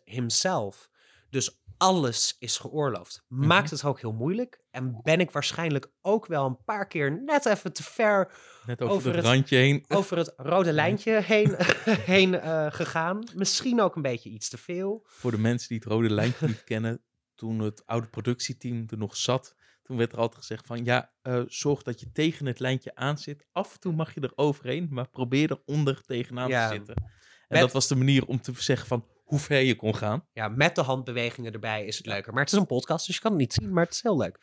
[0.05, 0.91] himself.
[1.33, 3.25] Dus alles is geoorloofd.
[3.29, 4.61] Maakt het ook heel moeilijk.
[4.71, 8.33] En ben ik waarschijnlijk ook wel een paar keer net even te ver
[8.67, 9.85] Net over, Over het randje heen.
[9.99, 11.57] over het rode lijntje heen,
[12.15, 13.25] heen eh, gegaan.
[13.35, 15.03] Misschien ook een beetje iets te veel.
[15.07, 17.03] Voor de mensen die het rode lijntje niet kennen,
[17.35, 21.43] toen het oude productieteam er nog zat, toen werd er altijd gezegd van ja, eh,
[21.47, 23.47] zorg dat je tegen het lijntje aan zit.
[23.53, 26.69] Af en toe mag je er overheen, maar probeer er onder tegenaan Ja.
[26.69, 26.95] te zitten.
[26.97, 27.05] En
[27.49, 30.27] Met- dat was de manier om te zeggen van hoe ver je kon gaan.
[30.33, 32.33] Ja, met de handbewegingen erbij is het leuker.
[32.33, 34.17] Maar het is een podcast, dus je kan het niet zien, maar het is heel
[34.17, 34.39] leuk.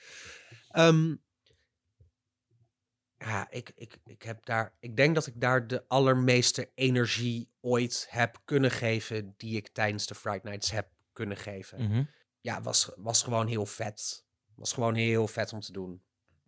[0.69, 1.15] Ehm,
[3.17, 8.07] ja, ik, ik, ik, heb daar, ik denk dat ik daar de allermeeste energie ooit
[8.09, 11.81] heb kunnen geven die ik tijdens de Fright Nights heb kunnen geven.
[11.81, 12.03] Mhm.
[12.41, 14.25] Ja, was, was gewoon heel vet.
[14.55, 16.01] Was gewoon heel vet om te doen.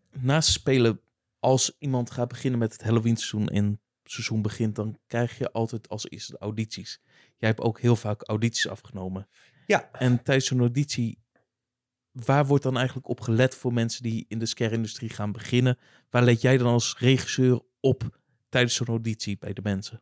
[0.09, 1.01] Naast spelen,
[1.39, 5.51] als iemand gaat beginnen met het Halloween seizoen en het seizoen begint, dan krijg je
[5.51, 7.01] altijd als eerste de audities.
[7.41, 9.27] Jij hebt ook heel vaak audities afgenomen.
[9.65, 9.91] Ja.
[9.91, 11.23] En tijdens zo'n auditie,
[12.11, 15.77] waar wordt dan eigenlijk op gelet voor mensen die in de scare-industrie gaan beginnen?
[16.09, 20.01] Waar let jij dan als regisseur op tijdens zo'n auditie bij de mensen?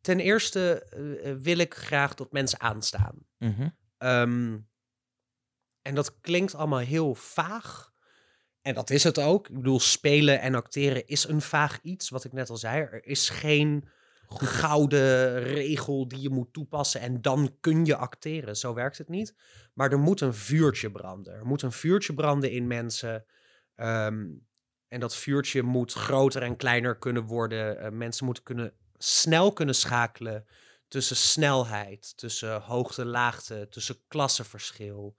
[0.00, 3.26] Ten eerste eh, eh, wil ik graag dat mensen aanstaan.
[3.38, 3.68] Mhm.
[3.98, 4.58] Ehm,
[5.82, 7.92] en dat klinkt allemaal heel vaag.
[8.62, 9.48] En dat is het ook.
[9.48, 12.80] Ik bedoel, spelen en acteren is een vaag iets, wat ik net al zei.
[12.80, 13.88] Er is geen
[14.28, 18.56] gouden regel die je moet toepassen en dan kun je acteren.
[18.56, 19.34] Zo werkt het niet.
[19.74, 21.34] Maar er moet een vuurtje branden.
[21.34, 23.24] Er moet een vuurtje branden in mensen.
[23.74, 24.26] Ehm,
[24.88, 27.78] en dat vuurtje moet groter en kleiner kunnen worden.
[27.80, 30.46] Eh, mensen moeten kunnen, snel kunnen schakelen
[30.88, 35.16] tussen snelheid, tussen hoogte, laagte, tussen klassenverschil.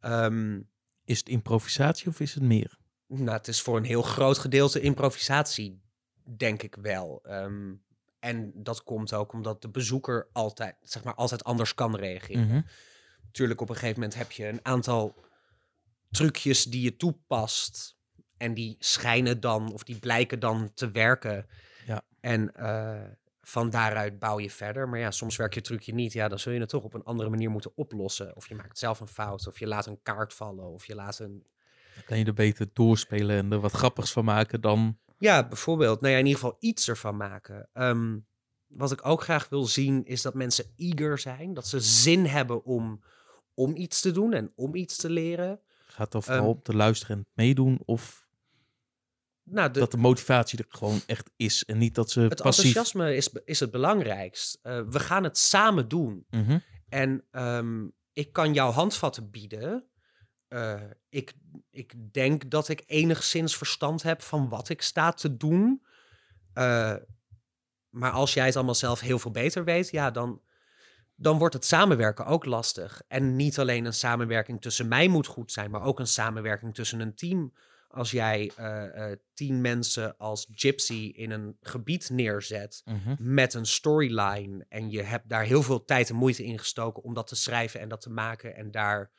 [0.00, 0.60] Ehm,
[1.04, 2.78] Is het improvisatie of is het meer?
[3.06, 5.82] nou, het is voor een heel groot gedeelte improvisatie,
[6.36, 7.20] denk ik wel.
[7.22, 7.74] Ehm,
[8.18, 12.46] en dat komt ook omdat de bezoeker altijd, zeg maar, altijd anders kan reageren.
[12.46, 12.60] Mhm.
[13.24, 15.14] Natuurlijk, op een gegeven moment heb je een aantal
[16.10, 17.96] trucjes die je toepast.
[18.36, 21.46] En die schijnen dan, of die blijken dan te werken.
[21.86, 22.02] Ja.
[22.20, 23.02] En eh,
[23.40, 24.88] van daaruit bouw je verder.
[24.88, 26.12] Maar ja, soms werkt je trucje niet.
[26.12, 28.36] Ja, dan zul je het toch op een andere manier moeten oplossen.
[28.36, 29.46] Of je maakt zelf een fout.
[29.46, 30.64] Of je laat een kaart vallen.
[30.64, 31.46] Of je laat een
[31.94, 34.98] Dan kan je er beter doorspelen en er wat grappigs van maken dan...
[35.18, 36.00] Ja, bijvoorbeeld.
[36.00, 37.68] Nou ja, in ieder geval iets ervan maken.
[37.72, 38.18] Ehm,
[38.66, 41.54] wat ik ook graag wil zien, is dat mensen eager zijn.
[41.54, 43.02] Dat ze zin hebben om,
[43.54, 45.60] om iets te doen en om iets te leren.
[45.86, 48.26] Gaat dan vooral Ehm, om te luisteren en meedoen of
[49.42, 52.64] Nou, de, dat de motivatie er gewoon echt is en niet dat ze het passief...
[52.64, 54.58] enthousiasme is, is het belangrijkst.
[54.62, 56.26] Eh, we gaan het samen doen.
[56.30, 56.58] Mhm.
[56.88, 59.87] En ehm, ik kan jou handvatten bieden.
[60.48, 61.32] Eh, ik,
[61.70, 65.82] ik denk dat ik enigszins verstand heb van wat ik sta te doen.
[66.52, 66.94] Eh,
[67.88, 70.42] maar als jij het allemaal zelf heel veel beter weet, ja, dan,
[71.14, 73.02] dan wordt het samenwerken ook lastig.
[73.08, 77.00] En niet alleen een samenwerking tussen mij moet goed zijn, maar ook een samenwerking tussen
[77.00, 77.52] een team.
[77.88, 83.14] Als jij eh, tien mensen als gypsy in een gebied neerzet, Mhm.
[83.18, 87.14] met een storyline en je hebt daar heel veel tijd en moeite in gestoken om
[87.14, 89.10] dat te schrijven en dat te maken en daar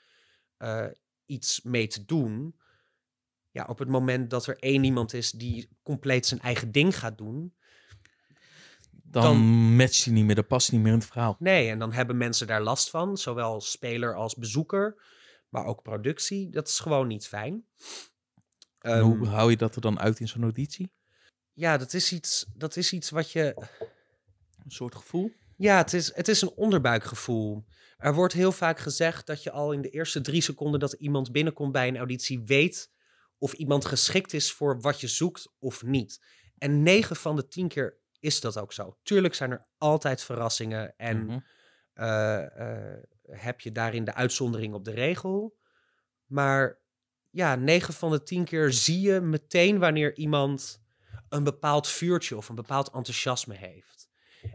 [1.29, 2.55] iets mee te doen.
[3.51, 7.17] Ja, op het moment dat er één iemand is die compleet zijn eigen ding gaat
[7.17, 7.53] doen.
[8.91, 11.35] Dan, Dan- matcht hij niet meer, dat past niet meer in het verhaal.
[11.39, 15.01] Nee, en dan hebben mensen daar last van, zowel speler als bezoeker,
[15.49, 16.49] maar ook productie.
[16.49, 17.65] Dat is gewoon niet fijn.
[18.79, 20.91] En Ehm, hoe hou je dat er dan uit in zo'n auditie?
[21.53, 23.53] ja, dat is, iets, dat is iets wat je
[24.65, 25.31] Een soort gevoel?
[25.60, 27.65] Ja, het is, het is een onderbuikgevoel.
[27.98, 31.32] Er wordt heel vaak gezegd dat je al in de eerste drie seconden dat iemand
[31.32, 32.91] binnenkomt bij een auditie weet
[33.38, 36.26] of iemand geschikt is voor wat je zoekt of niet.
[36.58, 38.98] En negen van de tien keer is dat ook zo.
[39.04, 41.39] Tuurlijk zijn er altijd verrassingen en Mhm.
[41.93, 42.60] eh,
[42.93, 45.58] eh, heb je daarin de uitzondering op de regel.
[46.26, 46.80] Maar
[47.30, 50.82] ja, negen van de tien keer zie je meteen wanneer iemand
[51.30, 54.10] een bepaald vuurtje of een bepaald enthousiasme heeft.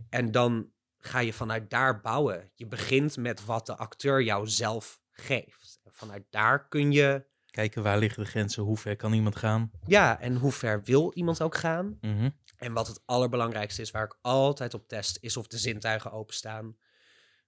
[0.09, 0.73] En dan
[1.07, 2.51] ga je vanuit daar bouwen.
[2.55, 5.81] Je begint met wat de acteur jou zelf geeft.
[5.83, 9.71] En vanuit daar kun je, Kijken waar liggen de grenzen, hoe ver kan iemand gaan?
[9.87, 11.99] ja, en hoe ver wil iemand ook gaan?
[12.01, 12.31] Mhm.
[12.57, 16.77] En wat het allerbelangrijkste is, waar ik altijd op test, is of de zintuigen openstaan.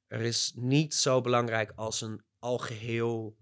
[0.06, 3.36] Er is niet zo belangrijk als een algeheel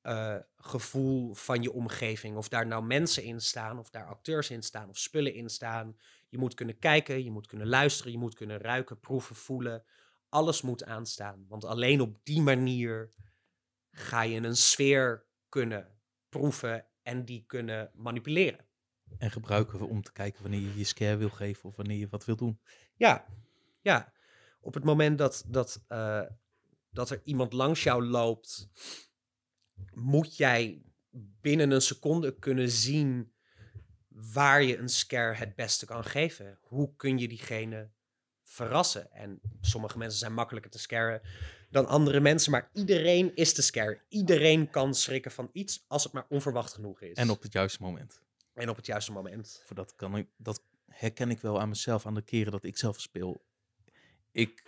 [0.00, 2.36] eh, gevoel van je omgeving.
[2.36, 5.96] Of daar nou mensen in staan, of daar acteurs in staan, of spullen in staan.
[6.30, 9.84] Je moet kunnen kijken, je moet kunnen luisteren, je moet kunnen ruiken, proeven, voelen.
[10.28, 11.44] Alles moet aanstaan.
[11.48, 13.14] Want alleen op die manier
[13.90, 18.66] ga je een sfeer kunnen proeven en die kunnen manipuleren.
[19.18, 22.08] En gebruiken we om te kijken wanneer je je scare wil geven of wanneer je
[22.08, 22.60] wat wil doen.
[22.96, 23.26] Ja,
[23.80, 24.12] ja.
[24.60, 26.26] Op het moment dat, dat, eh,
[26.90, 28.68] dat er iemand langs jou loopt,
[29.94, 30.82] moet jij
[31.40, 33.32] binnen een seconde kunnen zien
[34.32, 36.58] waar je een scare het beste kan geven.
[36.62, 37.90] Hoe kun je diegene
[38.42, 39.12] verrassen?
[39.12, 41.20] En sommige mensen zijn makkelijker te scaren
[41.70, 44.00] dan andere mensen, maar iedereen is te scare.
[44.08, 47.16] Iedereen kan schrikken van iets als het maar onverwacht genoeg is.
[47.16, 48.20] En op het juiste moment.
[48.54, 49.62] en op het juiste moment.
[49.64, 52.76] Voor dat, kan ik, dat herken ik wel aan mezelf, aan de keren dat ik
[52.76, 53.44] zelf speel.
[54.32, 54.64] Ik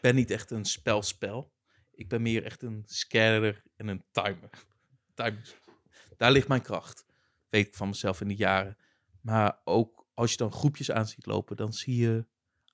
[0.00, 1.52] ben niet echt een spelspel.
[1.90, 4.50] Ik ben meer echt een scanner en een timer.
[5.14, 5.54] timer.
[6.16, 7.06] Daar ligt mijn kracht.
[7.48, 8.76] Weet ik van mezelf in de jaren.
[9.20, 12.26] Maar ook als je dan groepjes aan ziet lopen, dan zie je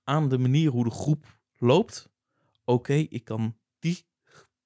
[0.04, 2.12] aan de manier hoe de groep loopt.
[2.64, 4.06] Oké, ik kan die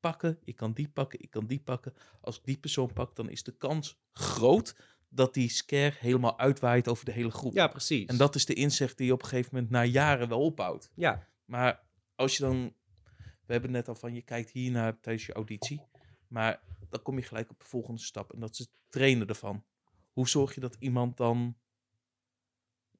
[0.00, 1.94] pakken, ik kan die pakken, ik kan die pakken.
[2.20, 4.76] Als ik die persoon pak, dan is de kans groot
[5.08, 7.54] dat die scare helemaal uitwaait over de hele groep.
[7.54, 8.06] Ja, precies.
[8.06, 10.90] En dat is de inzicht die je op een gegeven moment na jaren wel opbouwt.
[10.94, 12.74] Ja, Maar als je dan,
[13.46, 15.80] we hebben net al van, je kijkt hier naar tijdens je auditie,
[16.28, 19.64] maar dan kom je gelijk op de volgende stap en dat is het trainen ervan.
[20.18, 21.56] Hoe zorg je dat iemand dan,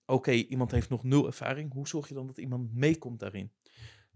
[0.07, 3.53] oké, iemand heeft nog nul ervaring, hoe zorg je dan dat iemand meekomt daarin?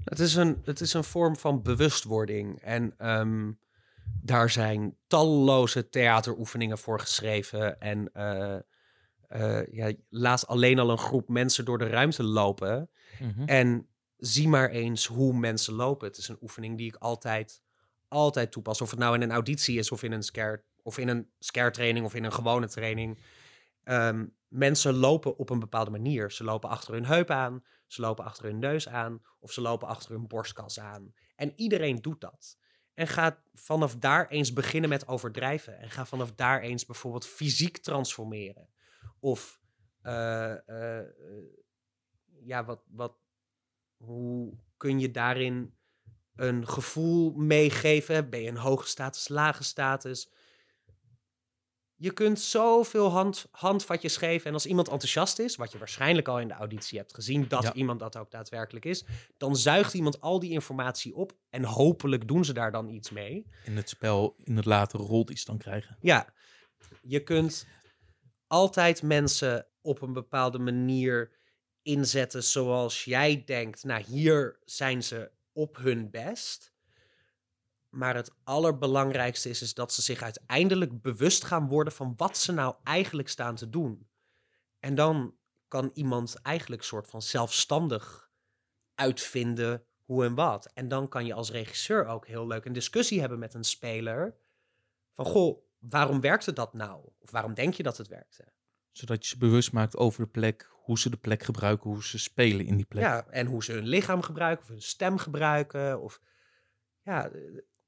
[0.05, 2.61] Het is een, het is een vorm van bewustwording.
[2.61, 3.53] En ehm,
[4.21, 7.81] daar zijn talloze theateroefeningen voor geschreven.
[7.81, 8.59] En eh,
[9.29, 12.91] eh, ja, laat alleen al een groep mensen door de ruimte lopen.
[13.47, 16.09] En zie maar eens hoe mensen lopen.
[16.09, 17.63] Het is een oefening die ik altijd,
[18.09, 18.81] altijd toepas.
[18.81, 21.70] Of het nou in een auditie is of in een scare, of in een scare
[21.70, 23.18] training of in een gewone training.
[23.85, 26.30] Ehm, mensen lopen op een bepaalde manier.
[26.30, 29.89] Ze lopen achter hun heup aan, ze lopen achter hun neus aan of ze lopen
[29.89, 31.14] achter hun borstkas aan.
[31.37, 32.57] En iedereen doet dat.
[32.95, 35.78] En ga vanaf daar eens beginnen met overdrijven.
[35.78, 38.68] En ga vanaf daar eens bijvoorbeeld fysiek transformeren.
[39.20, 39.61] Of
[40.03, 41.07] eh, eh,
[42.41, 43.16] ja, wat, wat,
[43.97, 45.74] hoe kun je daarin
[46.37, 48.30] een gevoel meegeven?
[48.30, 50.30] Ben je een hoge status, lage status?
[52.03, 54.47] Je kunt zoveel hand, handvatjes geven.
[54.47, 57.63] En als iemand enthousiast is, wat je waarschijnlijk al in de auditie hebt gezien, dat
[57.63, 57.73] Ja.
[57.73, 59.05] iemand dat ook daadwerkelijk is,
[59.37, 61.33] dan zuigt iemand al die informatie op.
[61.51, 63.47] En hopelijk doen ze daar dan iets mee.
[63.65, 65.97] In het spel, in het latere rol die ze dan krijgen.
[66.01, 66.33] Ja,
[67.03, 67.67] je kunt
[68.47, 71.31] altijd mensen op een bepaalde manier
[71.83, 73.85] inzetten zoals jij denkt.
[73.85, 76.72] Nou, hier zijn ze op hun best.
[77.93, 82.53] Maar het allerbelangrijkste is, is dat ze zich uiteindelijk bewust gaan worden van wat ze
[82.53, 84.09] nou eigenlijk staan te doen.
[84.78, 85.34] En dan
[85.68, 88.30] kan iemand eigenlijk soort van zelfstandig
[88.95, 90.72] uitvinden hoe en wat.
[90.72, 94.36] En dan kan je als regisseur ook heel leuk een discussie hebben met een speler.
[95.12, 97.09] Van goh, waarom werkte dat nou?
[97.18, 98.53] Of waarom denk je dat het werkte?
[98.90, 102.18] Zodat je ze bewust maakt over de plek, hoe ze de plek gebruiken, hoe ze
[102.18, 103.03] spelen in die plek.
[103.03, 106.01] Ja, en hoe ze hun lichaam gebruiken, of hun stem gebruiken.
[106.01, 106.20] Of
[107.03, 107.30] ja,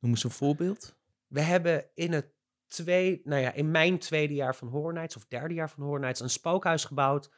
[0.05, 0.97] Noem eens een voorbeeld.
[1.27, 2.33] we hebben in het
[2.67, 6.01] twee, nou ja, in mijn tweede jaar van Horror Nights, of derde jaar van Horror
[6.01, 7.31] Nights, een spookhuis gebouwd.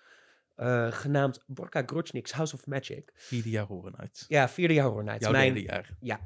[0.54, 3.12] eh, genaamd Borka Grudnik's House of Magic.
[3.14, 4.24] Vierde jaar uit.
[4.28, 5.22] Ja, vierde jaar Horror Nights.
[5.22, 5.96] Jouw Mijn, derde jaar.
[6.00, 6.20] Ja.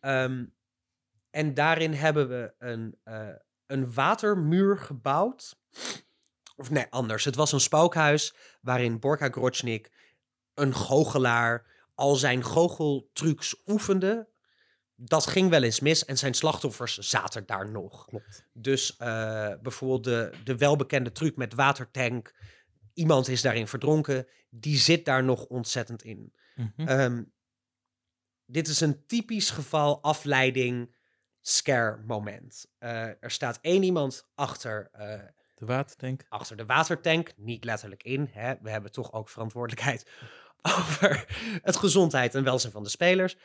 [0.00, 0.44] Ehm,
[1.30, 3.28] en daarin hebben we een, eh,
[3.66, 5.60] een watermuur gebouwd.
[6.56, 7.24] Of nee, anders.
[7.24, 9.90] Het was een spookhuis waarin Borka Grochnik,
[10.54, 14.28] een goochelaar, al zijn goocheltrucs oefende.
[15.00, 18.04] Dat ging wel eens mis en zijn slachtoffers zaten daar nog.
[18.04, 18.46] Klopt.
[18.52, 22.34] Dus eh, bijvoorbeeld de, de welbekende truc met watertank.
[22.94, 24.26] Iemand is daarin verdronken.
[24.50, 26.34] Die zit daar nog ontzettend in.
[26.54, 26.88] Mhm.
[26.88, 27.22] Ehm,
[28.46, 30.96] dit is een typisch geval afleiding
[31.40, 32.66] scare moment.
[32.78, 35.20] Eh, er staat één iemand achter, eh,
[35.54, 36.24] de watertank.
[36.28, 38.28] achter de watertank, niet letterlijk in.
[38.32, 38.54] Hè?
[38.62, 40.10] We hebben toch ook verantwoordelijkheid
[40.78, 41.24] over
[41.62, 43.36] het gezondheid en welzijn van de spelers.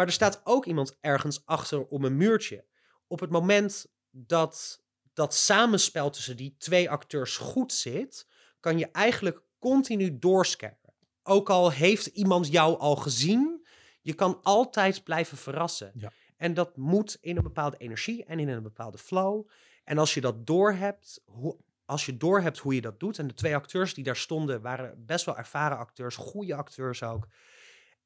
[0.00, 2.64] Maar er staat ook iemand ergens achter om een muurtje.
[3.06, 8.26] Op het moment dat dat samenspel tussen die twee acteurs goed zit,
[8.60, 10.94] kan je eigenlijk continu doorscaren.
[11.22, 13.66] Ook al heeft iemand jou al gezien,
[14.00, 15.92] je kan altijd blijven verrassen.
[15.94, 16.12] Ja.
[16.36, 19.48] En dat moet in een bepaalde energie en in een bepaalde flow.
[19.84, 23.18] En als je dat doorhebt, hoe, als je doorhebt hoe je dat doet.
[23.18, 27.26] En de twee acteurs die daar stonden waren best wel ervaren acteurs, goede acteurs ook.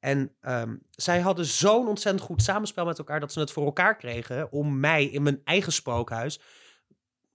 [0.05, 3.95] En ehm, zij hadden zo'n ontzettend goed samenspel met elkaar dat ze het voor elkaar
[3.95, 6.39] kregen om mij in mijn eigen spookhuis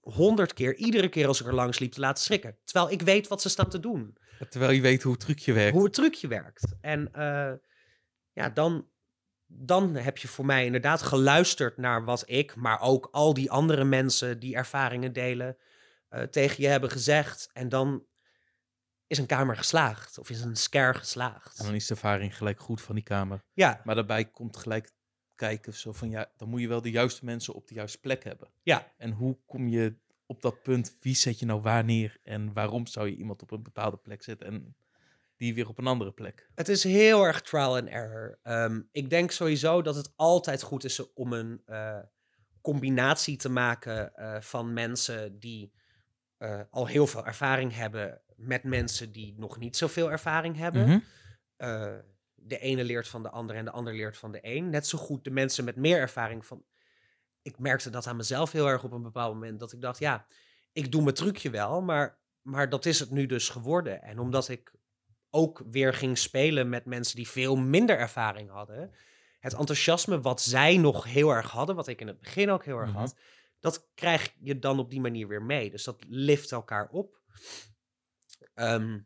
[0.01, 2.57] honderd keer, iedere keer als ik er langs liep, te laten schrikken.
[2.63, 4.17] Terwijl ik weet wat ze staan te doen
[4.49, 5.73] Terwijl je weet hoe het trucje werkt.
[5.73, 6.75] hoe het trucje werkt.
[6.81, 7.53] En eh,
[8.31, 8.87] ja, dan,
[9.47, 13.83] dan heb je voor mij inderdaad geluisterd naar wat ik, maar ook al die andere
[13.83, 15.57] mensen die ervaringen delen,
[16.09, 17.49] eh, tegen je hebben gezegd.
[17.53, 18.05] En dan
[19.11, 21.59] is een kamer geslaagd of is een scare geslaagd.
[21.59, 23.43] En dan is de ervaring gelijk goed van die kamer.
[23.53, 24.91] Ja, Maar daarbij komt gelijk
[25.35, 28.23] kijken zo van ja, dan moet je wel de juiste mensen op de juiste plek
[28.23, 28.49] hebben.
[28.61, 29.95] ja, En hoe kom je
[30.25, 33.51] op dat punt, wie zet je nou waar neer en waarom zou je iemand op
[33.51, 34.75] een bepaalde plek zetten en
[35.37, 36.49] die weer op een andere plek?
[36.55, 38.39] het is heel erg trial and error.
[38.43, 41.99] Ehm, ik denk sowieso dat het altijd goed is om een eh,
[42.61, 45.73] combinatie te maken eh, van mensen die
[46.37, 50.87] eh, al heel veel ervaring hebben met mensen die nog niet zoveel ervaring hebben.
[50.87, 50.99] Mhm.
[51.55, 51.93] Eh,
[52.35, 54.69] de ene leert van de ander en de ander leert van de een.
[54.69, 56.63] Net zo goed de mensen met meer ervaring van.
[57.41, 59.59] Ik merkte dat aan mezelf heel erg op een bepaald moment.
[59.59, 60.25] Dat ik dacht, ja,
[60.71, 64.01] ik doe mijn trucje wel, maar, maar dat is het nu dus geworden.
[64.01, 64.71] En omdat ik
[65.29, 68.93] ook weer ging spelen met mensen die veel minder ervaring hadden.
[69.39, 72.77] Het enthousiasme wat zij nog heel erg hadden, wat ik in het begin ook heel
[72.77, 72.99] erg Mhm.
[72.99, 73.15] had,
[73.59, 75.71] dat krijg je dan op die manier weer mee.
[75.71, 77.19] Dus dat lift elkaar op.
[78.53, 78.99] Ehm,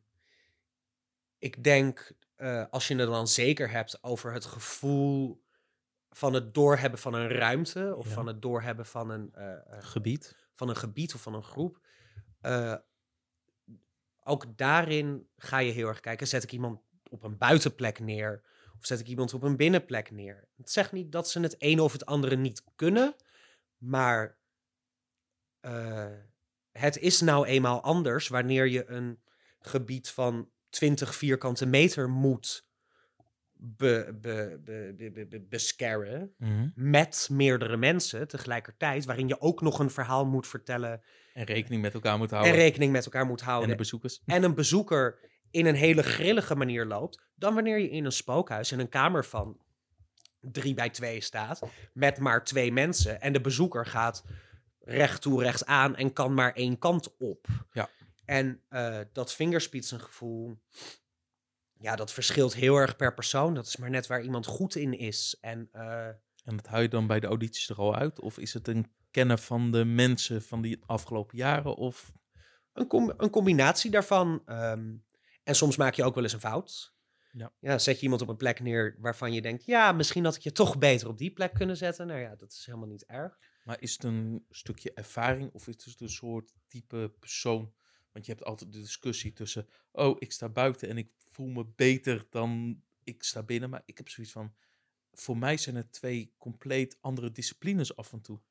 [1.37, 5.43] ik denk, eh, als je het dan zeker hebt over het gevoel
[6.09, 8.13] van het doorhebben van een ruimte, of Ja.
[8.13, 10.47] van het doorhebben van een, eh, eh, Gebied.
[10.53, 11.83] van een gebied of van een groep.
[14.27, 16.27] ook daarin ga je heel erg kijken.
[16.27, 18.41] Zet ik iemand op een buitenplek neer?
[18.79, 20.47] Of zet ik iemand op een binnenplek neer?
[20.57, 23.15] Het zegt niet dat ze het een of het andere niet kunnen.
[23.77, 24.37] Maar
[26.71, 29.19] het is nou eenmaal anders wanneer je een
[29.65, 32.67] gebied van 20 vierkante meter moet
[33.57, 36.69] be, be, be, be, be, be- bescarren Mhm.
[36.75, 41.01] met meerdere mensen tegelijkertijd, waarin je ook nog een verhaal moet vertellen
[41.33, 42.63] En rekening met elkaar moeten en houden.
[42.65, 43.69] rekening met elkaar moet En houden.
[43.69, 44.21] de bezoekers.
[44.25, 45.19] En een bezoeker
[45.51, 49.25] in een hele grillige manier loopt, dan wanneer je in een spookhuis in een kamer
[49.25, 49.57] van
[50.39, 51.61] drie bij twee staat,
[51.93, 54.23] met maar twee mensen, en de bezoeker gaat
[54.79, 57.47] recht toe, recht aan en kan maar één kant op.
[57.71, 57.89] Ja.
[58.25, 60.59] En eh, dat vingerspitsengevoel,
[61.73, 63.53] ja, dat verschilt heel erg per persoon.
[63.53, 65.37] Dat is maar net waar iemand goed in is.
[65.41, 66.07] En eh,
[66.43, 68.19] En dat hou je dan bij de audities er al uit?
[68.19, 71.75] Of is het een kennen van de mensen van die afgelopen jaren?
[71.75, 72.11] Of
[72.73, 74.41] een, com- een combinatie daarvan.
[74.45, 74.93] ehm,
[75.43, 76.93] en soms maak je ook wel eens een fout.
[77.59, 77.77] Ja.
[77.77, 79.65] zet je iemand op een plek neer waarvan je denkt...
[79.65, 82.07] ja, misschien had ik je toch beter op die plek kunnen zetten.
[82.07, 83.37] Nou ja, dat is helemaal niet erg.
[83.63, 87.73] Maar is het een stukje ervaring of is het een soort type persoon?
[88.15, 91.65] Want je hebt altijd de discussie tussen, oh, ik sta buiten en ik voel me
[91.65, 93.69] beter dan ik sta binnen.
[93.69, 94.55] Maar ik heb zoiets van,
[95.11, 98.41] voor mij zijn het twee compleet andere disciplines af en toe.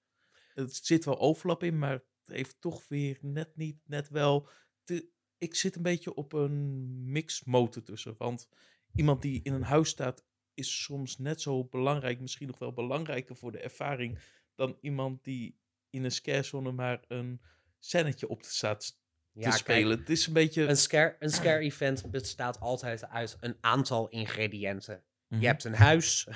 [0.55, 4.49] Er zit wel overlap in, maar het heeft toch weer net niet, net wel.
[4.85, 5.09] te-
[5.39, 8.15] ik zit een beetje op een mixmotor tussen.
[8.19, 8.49] Want
[8.95, 13.37] iemand die in een huis staat is soms net zo belangrijk, misschien nog wel belangrijker
[13.37, 14.19] voor de ervaring
[14.55, 15.59] dan iemand die
[15.91, 17.41] in een scarezone maar een
[17.79, 19.03] scènetje op staat
[19.35, 19.99] te Ja, kijk, spelen.
[19.99, 20.63] het is een beetje...
[20.67, 25.03] een scare, een scare event bestaat altijd uit een aantal ingrediënten.
[25.29, 25.41] Mhm.
[25.41, 26.29] Je hebt een huis,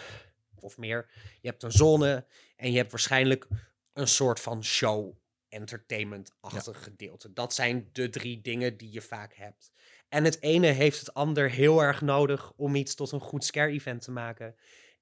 [0.61, 1.09] of meer.
[1.41, 2.27] Je hebt een zone.
[2.57, 3.47] En je hebt waarschijnlijk
[3.93, 5.17] een soort van show
[5.49, 7.33] entertainment-achtig gedeelte.
[7.33, 9.71] Dat zijn de drie dingen die je vaak hebt.
[10.09, 14.03] En het ene heeft het ander heel erg nodig om iets tot een goed scare-event
[14.03, 14.55] te maken.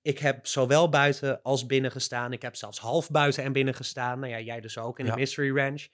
[0.02, 2.32] Ik heb zowel buiten als binnen gestaan.
[2.32, 4.18] Ik heb zelfs half buiten en binnen gestaan.
[4.18, 5.10] Nou ja, jij dus ook in Ja.
[5.14, 5.86] de Mystery Ranch.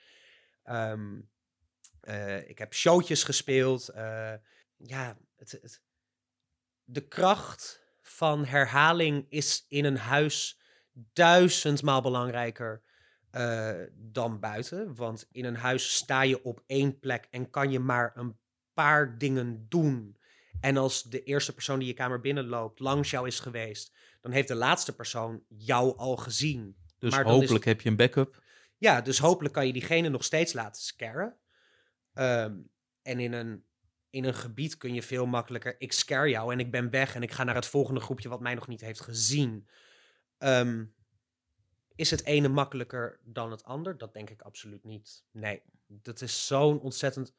[0.62, 1.20] Ehm,
[2.02, 3.88] eh, ik heb showtjes gespeeld.
[3.88, 4.34] eh,
[4.76, 5.82] ja, het, het,
[6.84, 10.60] de kracht van herhaling is in een huis
[10.92, 12.82] duizendmaal belangrijker
[13.30, 14.94] eh, dan buiten.
[14.94, 18.38] Want in een huis sta je op één plek en kan je maar een
[18.72, 20.16] paar dingen doen.
[20.60, 24.48] En als de eerste persoon die je kamer binnenloopt langs jou is geweest, dan heeft
[24.48, 26.76] de laatste persoon jou al gezien.
[26.98, 28.42] dus maar hopelijk heb je een backup.
[28.76, 31.36] Ja, dus hopelijk kan je diegene nog steeds laten scaren.
[32.12, 32.56] Ehm,
[33.02, 33.64] en in een,
[34.10, 35.74] in een gebied kun je veel makkelijker.
[35.78, 38.40] Ik scare jou en ik ben weg en ik ga naar het volgende groepje wat
[38.40, 39.68] mij nog niet heeft gezien.
[40.38, 40.84] Ehm,
[41.94, 43.98] is het ene makkelijker dan het ander?
[43.98, 45.24] Dat denk ik absoluut niet.
[45.30, 47.34] Nee, dat is zo'n ontzettend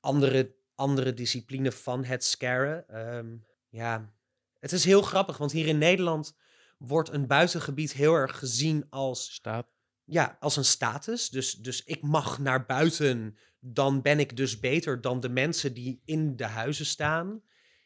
[0.00, 2.88] andere, andere discipline van het scaren.
[2.88, 3.36] Ehm,
[3.68, 4.12] ja,
[4.58, 6.36] het is heel grappig, want hier in Nederland
[6.78, 9.66] wordt een buitengebied heel erg gezien als Staat.
[10.04, 11.28] ja, als een status.
[11.28, 13.38] Dus, dus ik mag naar buiten.
[13.68, 17.42] Dan ben ik dus beter dan de mensen die in de huizen staan.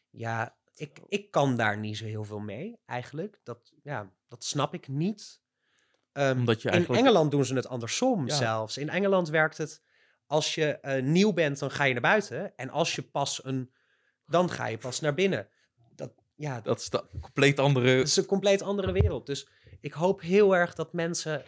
[0.09, 3.39] Ja, ik, ik kan daar niet zo heel veel mee, eigenlijk.
[3.43, 5.41] Dat, ja, dat snap ik niet.
[6.11, 8.35] Ehm, Omdat je in eigenlijk- Engeland doen ze het andersom Ja.
[8.35, 8.77] zelfs.
[8.77, 9.81] In Engeland werkt het,
[10.25, 12.55] als je eh, nieuw bent, dan ga je naar buiten.
[12.55, 13.71] En als je pas een,
[14.25, 15.47] dan ga je pas naar binnen.
[15.95, 17.87] Dat, ja, Dat is de compleet andere...
[17.89, 19.25] het is een compleet andere wereld.
[19.25, 19.47] Dus
[19.79, 21.43] ik hoop heel erg dat mensen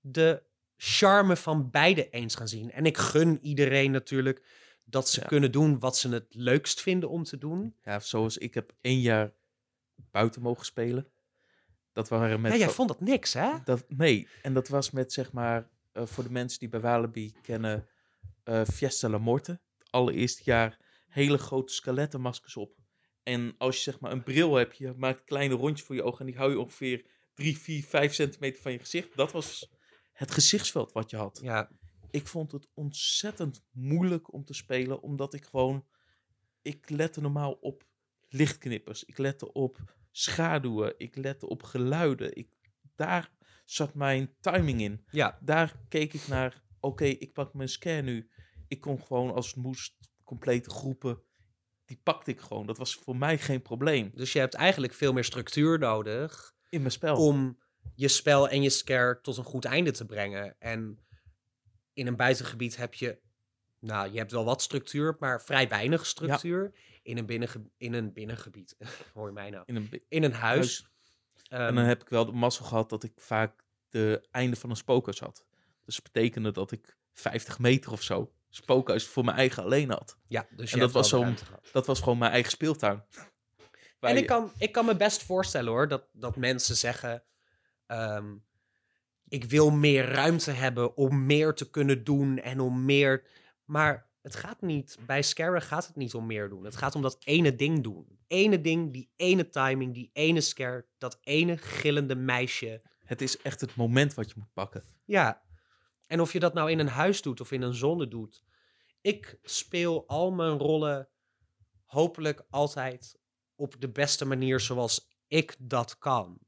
[0.00, 0.42] de
[0.76, 2.70] charme van beide eens gaan zien.
[2.70, 4.42] En ik gun iedereen natuurlijk
[4.84, 5.26] dat ze Ja.
[5.26, 7.74] kunnen doen wat ze het leukst vinden om te doen.
[7.82, 9.32] Ja, zoals ik heb één jaar
[10.10, 11.08] buiten mogen spelen.
[11.92, 12.52] Dat waren met...
[12.52, 13.50] Ja, jij vond dat niks, hè?
[13.64, 17.32] Dat, nee, en dat was met zeg maar, eh, voor de mensen die bij Walibi
[17.42, 17.88] kennen,
[18.44, 19.60] eh Fiesta La Morte.
[19.78, 22.76] Het allereerste jaar hele grote skelettenmaskers op.
[23.22, 26.20] En als je zeg maar een bril hebt, je maakt kleine rondjes voor je ogen
[26.20, 27.04] en die hou je ongeveer
[27.34, 29.16] 3, 4, 5 centimeter van je gezicht.
[29.16, 29.70] Dat was
[30.14, 31.38] het gezichtsveld wat je had.
[31.42, 31.70] Ja,
[32.10, 35.86] Ik vond het ontzettend moeilijk om te spelen, omdat ik gewoon,
[36.62, 37.86] ik lette normaal op
[38.28, 39.04] lichtknippers.
[39.04, 39.78] Ik lette op
[40.10, 40.94] schaduwen.
[40.96, 42.36] Ik lette op geluiden.
[42.36, 42.48] Ik,
[42.96, 43.30] daar
[43.64, 45.04] zat mijn timing in.
[45.10, 48.30] Ja, Daar keek ik naar, oké, ik pak mijn scare nu.
[48.68, 49.94] Ik kon gewoon als het moest
[50.24, 51.22] complete groepen,
[51.84, 52.66] die pakte ik gewoon.
[52.66, 56.80] Dat was voor mij geen probleem dus je hebt eigenlijk veel meer structuur nodig in
[56.80, 57.16] mijn spel.
[57.16, 57.58] om
[57.94, 60.56] je spel en je scare tot een goed einde te brengen.
[60.58, 60.98] En
[61.92, 63.20] in een buitengebied heb je,
[63.78, 66.74] nou, je hebt wel wat structuur, maar vrij weinig structuur.
[67.02, 68.76] In, een binnenge, in een binnengebied,
[69.14, 70.56] hoor je mij nou, in een, in een huis.
[70.56, 70.92] huis.
[71.48, 74.70] En dan ehm, heb ik wel de mazzel gehad dat ik vaak de einde van
[74.70, 75.46] een spookhuis had.
[75.84, 80.18] Dus dat betekende dat ik 50 meter of zo spookhuis voor mijn eigen alleen had.
[80.28, 81.44] ja, dus en dat was gehad.
[81.72, 83.04] Dat was gewoon mijn eigen speeltuin.
[84.00, 87.24] En ik kan, ik kan me best voorstellen hoor, dat, dat mensen zeggen:
[87.86, 88.34] ehm,
[89.28, 93.26] Ik wil meer ruimte hebben om meer te kunnen doen en om meer.
[93.64, 96.64] Maar het gaat niet, bij Scare gaat het niet om meer doen.
[96.64, 98.18] Het gaat om dat ene ding doen.
[98.26, 102.82] Ene ding, die ene timing, die ene scare, dat ene gillende meisje.
[103.04, 104.84] Het is echt het moment wat je moet pakken.
[105.04, 105.42] Ja,
[106.06, 108.44] en of je dat nou in een huis doet of in een zone doet.
[109.00, 111.08] Ik speel al mijn rollen
[111.84, 113.18] hopelijk altijd
[113.54, 116.38] op de beste manier zoals ik dat kan.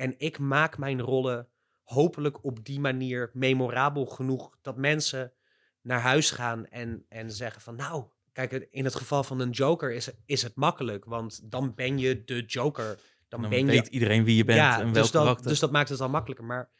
[0.00, 1.48] En ik maak mijn rollen
[1.82, 5.32] hopelijk op die manier memorabel genoeg dat mensen
[5.80, 9.92] naar huis gaan en, en zeggen van nou, kijk, in het geval van een Joker
[9.92, 12.98] is, is het makkelijk, want dan ben je de Joker.
[13.28, 15.48] Dan, Dan ben weet je iedereen wie je bent en welk dus dat, karakter.
[15.48, 16.46] dus dat maakt het al makkelijker.
[16.46, 16.70] Maar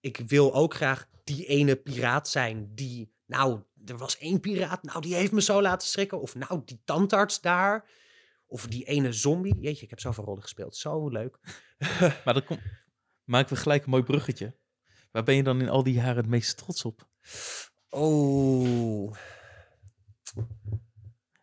[0.00, 3.12] ik wil ook graag die ene piraat zijn die...
[3.26, 6.20] Nou, er was één piraat, nou, die heeft me zo laten schrikken.
[6.20, 7.88] Of nou, die tandarts daar.
[8.46, 9.58] Of die ene zombie.
[9.60, 10.76] Jeetje, ik heb zoveel rollen gespeeld.
[10.76, 11.38] Zo leuk.
[12.24, 12.58] Maar dan kom,
[13.24, 14.56] maken we gelijk een mooi bruggetje.
[15.10, 17.08] Waar ben je dan in al die jaren het meest trots op?
[17.88, 19.14] Oh.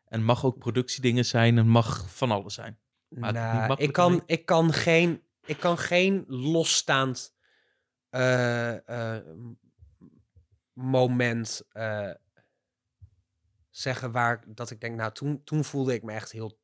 [0.06, 2.80] En mag ook productiedingen zijn en mag van alles zijn.
[3.10, 4.22] Niet Nou, ik kan, mee.
[4.26, 7.36] ik, kan geen, ik kan geen losstaand
[8.10, 9.26] eh, eh,
[10.74, 12.12] moment eh,
[13.70, 16.60] zeggen waar ik- dat ik denk, nou, toen, toen voelde ik me echt heel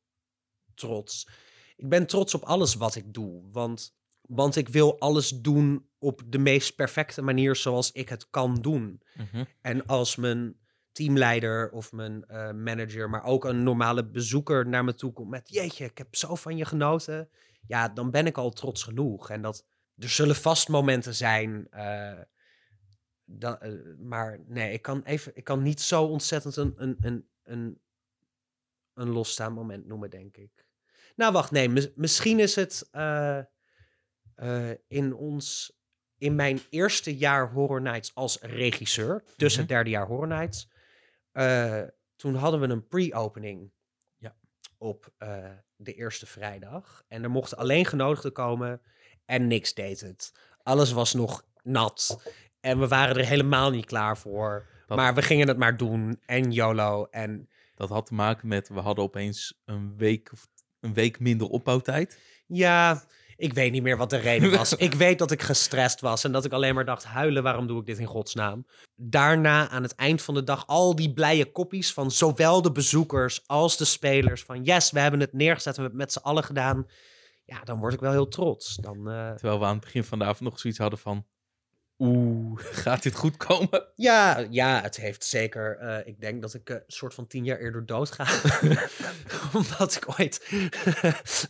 [0.78, 1.28] trots.
[1.76, 6.22] Ik ben trots op alles wat ik doe, want, want ik wil alles doen op
[6.26, 9.02] de meest perfecte manier zoals ik het kan doen.
[9.14, 9.44] Mhm.
[9.60, 10.56] En als mijn
[10.92, 15.48] teamleider of mijn eh, manager, maar ook een normale bezoeker naar me toe komt met:
[15.48, 17.28] Jeetje, ik heb zo van je genoten.
[17.66, 19.30] Ja, dan ben ik al trots genoeg.
[19.30, 19.64] En dat
[19.96, 21.66] er zullen vast momenten zijn.
[21.70, 22.20] eh,
[23.24, 27.28] dat, eh, maar nee, ik kan, even, ik kan niet zo ontzettend een, een, een,
[27.42, 27.80] een,
[28.94, 30.67] een losstaand moment noemen, denk ik.
[31.18, 33.38] Nou, wacht, nee, mis- misschien is het eh,
[34.34, 35.76] eh, in ons
[36.18, 39.60] in mijn eerste jaar Horror Nights als regisseur, dus Mhm.
[39.60, 40.68] het derde jaar Horror Nights,
[41.32, 41.82] eh,
[42.16, 43.72] toen hadden we een pre-opening
[44.16, 44.36] Ja.
[44.78, 45.12] op
[45.76, 47.04] de eerste vrijdag.
[47.08, 48.80] En er mochten alleen genodigden komen
[49.24, 50.32] en niks deed het.
[50.62, 52.22] Alles was nog nat
[52.60, 54.66] en we waren er helemaal niet klaar voor.
[54.86, 57.06] Dat- Maar we gingen het maar doen en YOLO.
[57.10, 60.48] En Dat had te maken met, we hadden opeens een week, of
[60.80, 62.18] een week minder opbouwtijd.
[62.46, 63.04] ja,
[63.36, 64.74] ik weet niet meer wat de reden was.
[64.88, 67.80] ik weet dat ik gestrest was en dat ik alleen maar dacht, huilen, waarom doe
[67.80, 68.66] ik dit in godsnaam?
[68.96, 73.42] Daarna, aan het eind van de dag, al die blije koppies van zowel de bezoekers
[73.46, 74.42] als de spelers.
[74.42, 76.86] Van yes, we hebben het neergezet we hebben het met z'n allen gedaan.
[77.44, 78.76] Ja, dan word ik wel heel trots.
[78.76, 81.26] Dan, eh, Terwijl we aan het begin van de avond nog zoiets hadden van,
[81.98, 83.86] oeh, gaat dit goed komen?
[83.94, 85.76] ja, ja, het heeft zeker.
[85.78, 88.24] eh, ik denk dat ik eh, een soort van tien jaar eerder dood ga.
[89.58, 90.46] Omdat ik ooit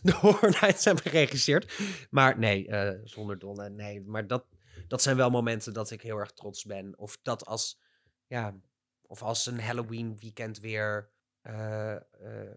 [0.01, 1.73] de Horror Nights heb geregisseerd.
[2.09, 3.69] Maar nee, eh, zonder dolle.
[3.69, 4.45] Nee, maar dat,
[4.87, 6.97] dat zijn wel momenten dat ik heel erg trots ben.
[6.97, 7.79] Of dat als,
[8.27, 8.55] ja,
[9.01, 11.09] of als een Halloween weekend weer
[11.49, 12.01] eh, eh,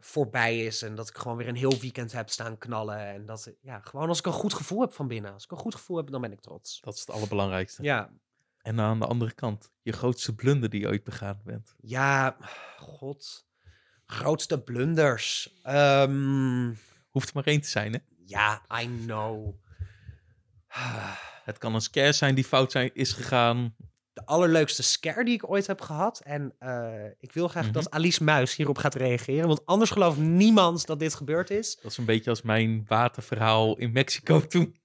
[0.01, 0.83] voorbij is.
[0.83, 2.99] En dat ik gewoon weer een heel weekend heb staan knallen.
[2.99, 5.33] En dat, ja, gewoon als ik een goed gevoel heb van binnen.
[5.33, 6.81] Als ik een goed gevoel heb, dan ben ik trots.
[6.81, 7.83] Dat is het allerbelangrijkste.
[7.83, 8.11] Ja,
[8.59, 11.75] En aan de andere kant, je grootste blunder die je ooit begaan bent.
[11.81, 12.37] Ja,
[12.79, 13.47] god.
[14.07, 15.61] Grootste blunders.
[15.63, 16.73] Ehm,
[17.11, 17.99] Hoeft er maar één te zijn, hè?
[18.25, 19.55] ja, I know.
[21.45, 23.77] Het kan een scare zijn die fout zijn, is gegaan.
[24.13, 26.21] De allerleukste scare die ik ooit heb gehad.
[26.21, 27.73] En eh, ik wil graag Mhm.
[27.73, 29.47] dat Alice Muis hierop gaat reageren.
[29.47, 31.77] Want anders gelooft niemand dat dit gebeurd is.
[31.83, 34.77] Dat is een beetje als mijn waterverhaal in Mexico toen.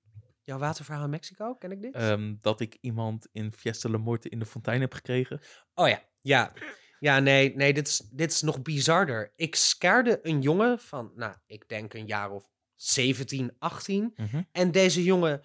[0.41, 1.93] Jouw waterverhaal in Mexico, ken ik dit?
[1.93, 5.39] Ehm, dat ik iemand in Fiesta La Morte in de fontein heb gekregen.
[5.73, 6.53] Oh ja, ja.
[6.99, 9.33] Ja, nee, nee dit, is, dit is nog bizarder.
[9.35, 14.13] Ik scaarde een jongen van, nou, ik denk een jaar of 17, 18.
[14.15, 14.41] Mhm.
[14.51, 15.41] En deze jongen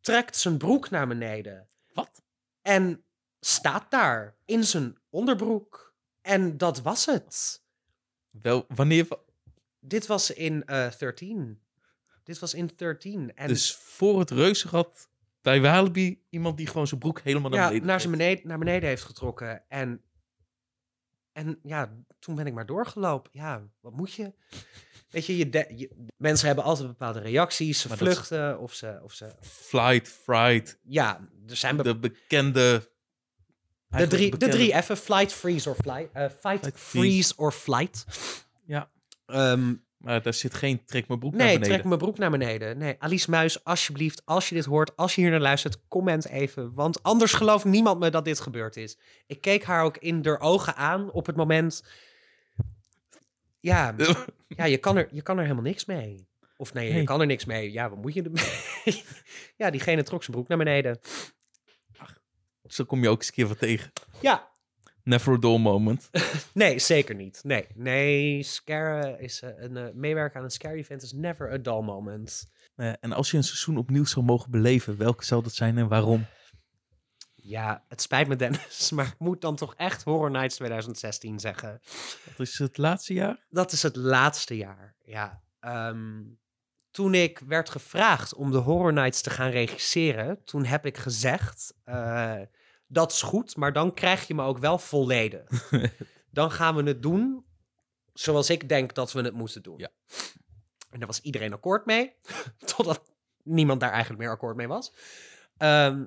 [0.00, 1.68] trekt zijn broek naar beneden.
[1.92, 2.22] Wat?
[2.62, 3.04] En
[3.48, 5.94] staat daar in zijn onderbroek.
[6.22, 7.62] En dat was het.
[8.30, 9.06] Wel, wanneer...
[9.08, 9.18] wa-
[9.80, 11.62] Dit was in eh 13.
[12.24, 13.34] Dit was in 13.
[13.34, 15.08] En Dus voor het reuzenrad
[15.42, 18.28] bij Walibi iemand die gewoon zijn broek helemaal naar ja, beneden naar, zijn trekt.
[18.28, 19.64] beneden, naar beneden heeft getrokken.
[19.68, 20.02] En,
[21.32, 23.30] en ja, toen ben ik maar doorgelopen.
[23.34, 24.32] Ja, wat moet je?
[25.10, 27.80] Weet je, je, de- je- mensen hebben altijd bepaalde reacties.
[27.80, 29.34] Ze Maar dat is- vluchten of ze, of ze...
[29.40, 32.90] Flight, fright, Ja, er zijn be- de bekende...
[33.88, 36.08] de, drie, de drie even flight, freeze or flight.
[36.12, 37.32] eh, fight, Fight, freeze.
[37.36, 38.04] or flight.
[38.66, 38.90] Ja.
[39.26, 41.72] Ehm, Maar daar zit geen trek mijn broek naar nee, beneden.
[41.74, 42.78] trek mijn broek naar beneden.
[42.78, 46.74] Nee, Alice Muis, alsjeblieft, als je dit hoort, als je hier naar luistert, comment even.
[46.74, 48.98] Want anders gelooft niemand me dat dit gebeurd is.
[49.26, 51.84] Ik keek haar ook in de ogen aan op het moment...
[53.60, 53.94] Ja,
[54.56, 56.26] ja je, kan er, je kan er helemaal niks mee.
[56.56, 57.04] Of nee, je Nee.
[57.04, 57.72] kan er niks mee.
[57.72, 59.04] Ja, wat moet je ermee?
[59.56, 60.98] ja, diegene trok zijn broek naar beneden.
[62.68, 63.92] Zo kom je ook eens een keer wat tegen.
[64.20, 64.48] Ja,
[65.08, 66.10] Never a dull moment.
[66.52, 67.40] nee, zeker niet.
[67.44, 71.58] Nee, nee, scare is eh, een eh, meewerken aan een scare event is never a
[71.58, 72.50] dull moment.
[72.74, 75.88] Eh, en als je een seizoen opnieuw zou mogen beleven, welke zou dat zijn en
[75.88, 76.26] waarom?
[77.34, 81.80] Ja, het spijt me Dennis, maar ik moet dan toch echt Horror Nights 2016 zeggen.
[82.36, 83.44] Dat is het laatste jaar?
[83.50, 85.42] Dat is het laatste jaar, ja.
[85.60, 86.22] Ehm,
[86.90, 91.74] toen ik werd gevraagd om de Horror Nights te gaan regisseren, toen heb ik gezegd,
[92.88, 95.70] dat is goed, maar dan krijg je me ook wel volledig.
[96.30, 97.44] dan gaan we het doen
[98.12, 99.78] zoals ik denk dat we het moeten doen.
[99.78, 99.88] Ja.
[100.90, 102.14] En daar was iedereen akkoord mee,
[102.76, 103.02] totdat
[103.42, 104.92] niemand daar eigenlijk meer akkoord mee was.
[105.56, 106.04] Ehm,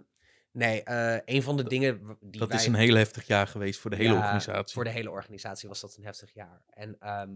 [0.52, 2.58] nee, eh, een van de dingen die Dat wij...
[2.58, 4.74] is een heel heftig jaar geweest voor de hele Ja, organisatie.
[4.76, 6.62] Voor de hele organisatie was dat een heftig jaar.
[6.70, 7.30] En ehm,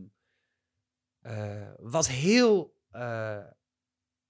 [1.21, 2.75] eh, wat heel.
[2.91, 3.37] eh,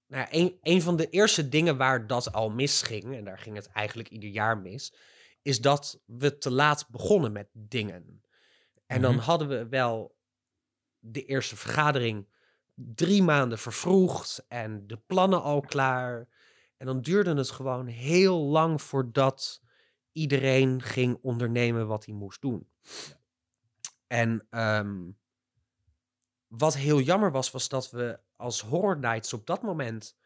[0.06, 3.56] nou ja, een, een van de eerste dingen waar dat al misging, en daar ging
[3.56, 4.94] het eigenlijk ieder jaar mis,
[5.42, 8.22] is dat we te laat begonnen met dingen.
[8.86, 9.24] En dan Mhm.
[9.24, 10.16] hadden we wel
[10.98, 12.28] de eerste vergadering
[12.74, 16.28] drie maanden vervroegd en de plannen al klaar.
[16.76, 19.62] En dan duurde het gewoon heel lang voordat
[20.12, 22.68] iedereen ging ondernemen wat hij moest doen.
[24.06, 25.10] En ehm,
[26.46, 30.16] wat heel jammer was, was dat we als Horror Nights op dat moment,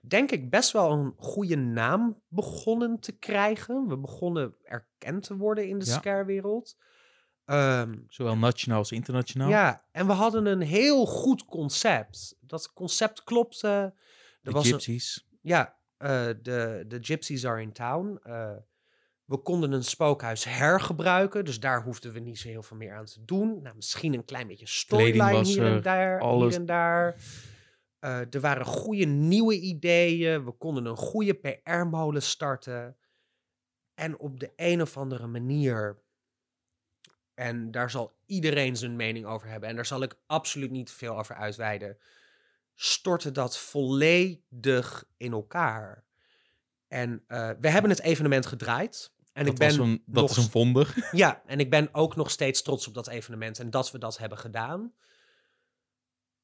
[0.00, 3.86] denk ik, best wel een goede naam begonnen te krijgen.
[3.88, 5.92] We begonnen erkend te worden in de Ja.
[5.92, 6.76] scare-wereld.
[7.44, 9.48] Ehm, Zowel nationaal als internationaal.
[9.48, 12.36] ja, en we hadden een heel goed concept.
[12.40, 13.68] Dat concept klopte.
[13.68, 13.92] Er
[14.42, 15.26] de was een- gypsies.
[15.40, 18.18] ja, eh, de, de Gypsies are in town.
[18.22, 18.50] Eh,
[19.24, 23.04] we konden een spookhuis hergebruiken, dus daar hoefden we niet zo heel veel meer aan
[23.04, 23.62] te doen.
[23.62, 26.20] Nou, misschien een klein beetje storyline hier en daar.
[26.20, 26.50] alles.
[26.50, 27.16] Hier en daar.
[28.04, 30.44] Eh, er waren goede nieuwe ideeën.
[30.44, 32.96] We konden een goede PR-molen starten.
[33.94, 35.98] En op de een of andere manier.
[37.34, 39.68] En daar zal iedereen zijn mening over hebben.
[39.68, 41.98] En daar zal ik absoluut niet veel over uitweiden.
[42.74, 46.04] Stortte dat volledig in elkaar.
[46.88, 49.12] En eh, we hebben het evenement gedraaid.
[49.32, 51.08] En dat ik ben was een, dat nog is een wonder.
[51.12, 54.18] ja, en ik ben ook nog steeds trots op dat evenement en dat we dat
[54.18, 54.92] hebben gedaan.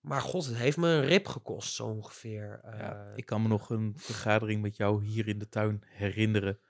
[0.01, 2.61] Maar god, het heeft me een rib gekost, zo ongeveer.
[2.65, 6.61] Ja, Eh, ik kan me nog een vergadering met jou hier in de tuin herinneren.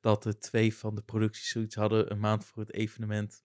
[0.00, 3.44] Dat de twee van de producties zoiets hadden een maand voor het evenement.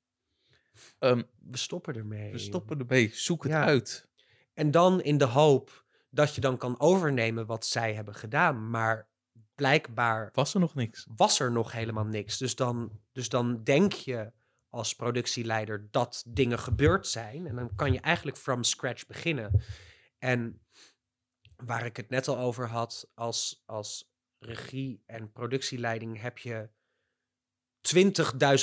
[0.99, 2.31] Ehm, we stoppen ermee.
[2.31, 3.63] we stoppen ermee, zoek het Ja.
[3.65, 4.09] uit.
[4.53, 8.69] En dan in de hoop dat je dan kan overnemen wat zij hebben gedaan.
[8.69, 9.09] Maar
[9.55, 11.07] blijkbaar Was er nog niks?
[11.15, 12.37] was er nog helemaal niks.
[12.37, 14.31] Dus dan, dus dan denk je
[14.71, 17.47] als productieleider dat dingen gebeurd zijn.
[17.47, 19.61] En dan kan je eigenlijk from scratch beginnen.
[20.19, 20.61] En
[21.55, 26.69] waar ik het net al over had, als, als regie en productieleiding heb je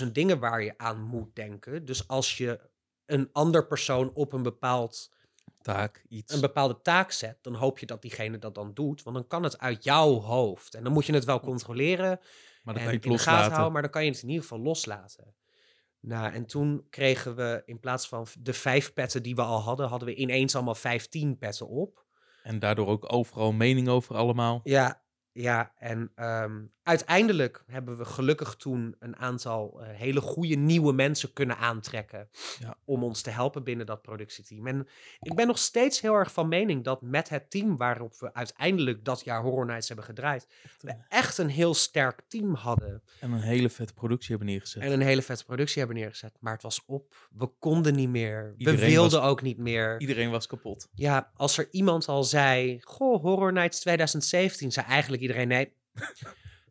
[0.04, 1.84] 20.000 dingen waar je aan moet denken.
[1.84, 2.60] Dus als je
[3.06, 5.16] een ander persoon op een bepaald
[5.62, 6.34] Taak, iets.
[6.34, 9.02] een bepaalde taak zet, dan hoop je dat diegene dat dan doet.
[9.02, 10.74] Want dan kan het uit jouw hoofd.
[10.74, 12.20] En dan moet je het wel controleren
[12.62, 13.52] maar dan en kan je het in de gaten loslaten.
[13.52, 15.34] houden, maar dan kan je het in ieder geval loslaten.
[16.00, 19.88] Nou, en toen kregen we in plaats van de vijf petten die we al hadden,
[19.88, 22.06] hadden we ineens allemaal vijftien petten op.
[22.42, 24.60] En daardoor ook overal mening over allemaal.
[24.62, 25.02] Ja,
[25.42, 25.72] ja.
[25.78, 31.56] En ehm, uiteindelijk hebben we gelukkig toen een aantal eh, hele goede nieuwe mensen kunnen
[31.58, 32.28] aantrekken.
[32.58, 32.76] Ja.
[32.84, 34.66] Om ons te helpen binnen dat productieteam.
[34.66, 34.88] En
[35.20, 39.04] ik ben nog steeds heel erg van mening dat met het team waarop we uiteindelijk
[39.04, 40.46] dat jaar Horror Nights hebben gedraaid,
[40.80, 43.02] we een- echt een heel sterk team hadden.
[43.20, 44.82] En een hele vette productie hebben neergezet.
[44.82, 46.36] En een hele vette productie hebben neergezet.
[46.40, 47.28] Maar het was op.
[47.30, 48.54] We konden niet meer.
[48.56, 50.00] Iedereen we wilden was- ook niet meer.
[50.00, 50.88] Iedereen was kapot.
[50.94, 52.78] Ja, als er iemand al zei...
[52.82, 54.72] Goh, Horror Nights 2017...
[54.72, 55.72] zei eigenlijk iedereen nee.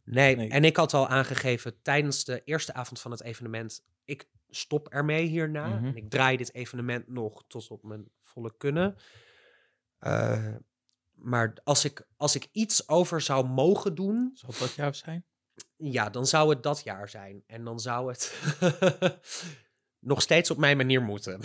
[0.03, 0.49] Nee, Nee.
[0.49, 5.25] en ik had al aangegeven tijdens de eerste avond van het evenement, ik stop ermee
[5.25, 5.67] hierna.
[5.67, 5.85] Mhm.
[5.85, 8.95] En ik draai dit evenement nog tot op mijn volle kunnen.
[9.97, 10.55] Eh,
[11.13, 15.25] maar als ik, als ik iets over zou mogen doen, Zal dat jou zijn?
[15.75, 17.43] ja, dan zou het dat jaar zijn.
[17.47, 18.33] En dan zou het
[19.99, 21.41] nog steeds op mijn manier moeten.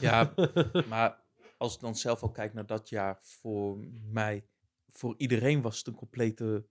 [0.00, 0.32] Ja,
[0.88, 1.20] maar
[1.56, 3.78] als ik dan zelf al kijk naar dat jaar, voor
[4.10, 4.44] mij,
[4.92, 6.68] voor iedereen was het een complete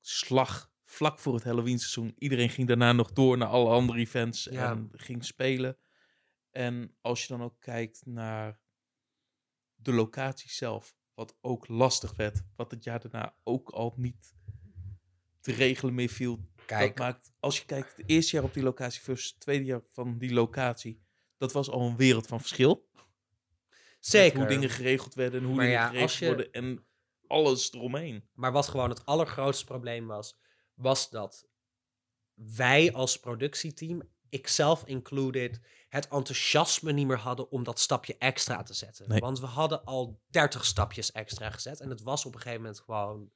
[0.00, 0.72] slag.
[0.84, 2.14] Vlak voor het Halloween seizoen.
[2.18, 4.70] Iedereen ging daarna nog door naar alle andere events Ja.
[4.70, 5.78] en ging spelen.
[6.50, 8.60] En als je dan ook kijkt naar
[9.74, 14.34] de locatie zelf, wat ook lastig werd, wat het jaar daarna ook al niet
[15.40, 16.48] te regelen meer viel.
[16.66, 19.64] Kijk, Dat maakt, als je kijkt, het eerste jaar op die locatie versus het tweede
[19.64, 21.02] jaar van die locatie,
[21.36, 22.88] dat was al een wereld van verschil.
[24.06, 24.38] Zeker.
[24.38, 26.86] Hoe dingen geregeld werden en hoe Maar dingen ja, geregeld je- worden en
[27.26, 28.28] alles eromheen.
[28.32, 30.36] Maar wat gewoon het allergrootste probleem was,
[30.74, 31.46] was dat
[32.34, 38.74] wij als productieteam, ikzelf included, het enthousiasme niet meer hadden om dat stapje extra te
[38.74, 39.08] zetten.
[39.08, 39.20] Nee.
[39.20, 42.80] Want we hadden al 30 stapjes extra gezet en het was op een gegeven moment
[42.80, 43.30] gewoon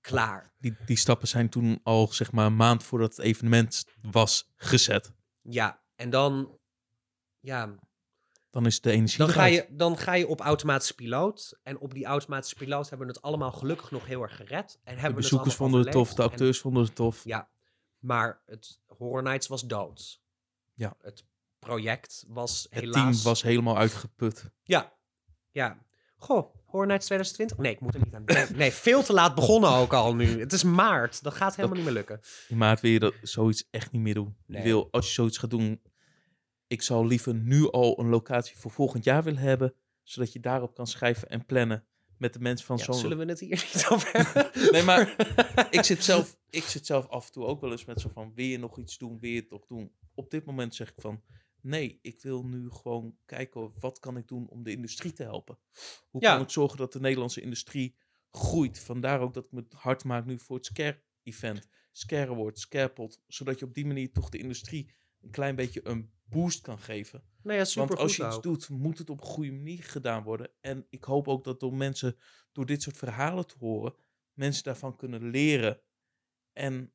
[0.00, 0.54] klaar.
[0.58, 5.12] Die, die stappen zijn toen al zeg maar een maand voordat het evenement was gezet.
[5.40, 6.58] Ja, en dan,
[7.40, 7.78] ja,
[8.50, 11.58] Dan is de energie dan ga, je, dan ga je op automatische piloot.
[11.62, 14.78] En op die automatische piloot hebben we het allemaal gelukkig nog heel erg gered.
[14.84, 16.22] En De hebben bezoekers het allemaal vonden het tof, de.
[16.22, 17.24] En- acteurs vonden het tof.
[17.24, 17.48] Ja,
[17.98, 20.20] maar het Horror Nights was dood.
[20.74, 20.96] Ja.
[21.02, 21.24] Het
[21.58, 23.12] project was Het helaas...
[23.12, 24.50] team was helemaal uitgeput.
[24.62, 24.92] Ja,
[25.50, 25.78] ja.
[26.16, 27.56] Goh, Horror Nights 2020?
[27.58, 28.56] Nee, ik moet er niet aan denken.
[28.56, 30.40] Nee, veel te laat begonnen ook al nu.
[30.40, 31.22] Het is maart.
[31.22, 32.20] Dat gaat helemaal niet meer lukken.
[32.48, 34.36] In maart wil je dat, zoiets echt niet meer doen.
[34.46, 34.62] Nee.
[34.62, 35.80] Je wil, als je zoiets gaat doen,
[36.68, 40.74] ik zou liever nu al een locatie voor volgend jaar willen hebben, zodat je daarop
[40.74, 41.84] kan schrijven en plannen
[42.18, 42.94] met de mensen van Ja, zo'n...
[42.94, 44.72] zullen we het hier niet over hebben?
[44.72, 45.16] Nee, maar
[45.70, 48.32] ik zit, zelf, ik zit zelf af en toe ook wel eens met zo van,
[48.34, 49.92] wil je nog iets doen, wil je het toch doen?
[50.14, 51.22] Op dit moment zeg ik van,
[51.60, 55.58] nee, ik wil nu gewoon kijken, wat kan ik doen om de industrie te helpen?
[56.10, 56.32] Hoe Ja.
[56.34, 57.96] kan ik zorgen dat de Nederlandse industrie
[58.30, 58.78] groeit?
[58.80, 61.68] Vandaar ook dat ik me hard maak nu voor het Scare-event.
[61.92, 64.90] Scare Award, Scarepot, zodat je op die manier toch de industrie
[65.20, 67.22] een klein beetje een boost kan geven.
[67.42, 70.50] Nou ja, Want als je iets doet, moet het op een goede manier gedaan worden.
[70.60, 72.16] En ik hoop ook dat door mensen,
[72.52, 73.94] door dit soort verhalen te horen,
[74.32, 75.80] mensen daarvan kunnen leren.
[76.52, 76.92] En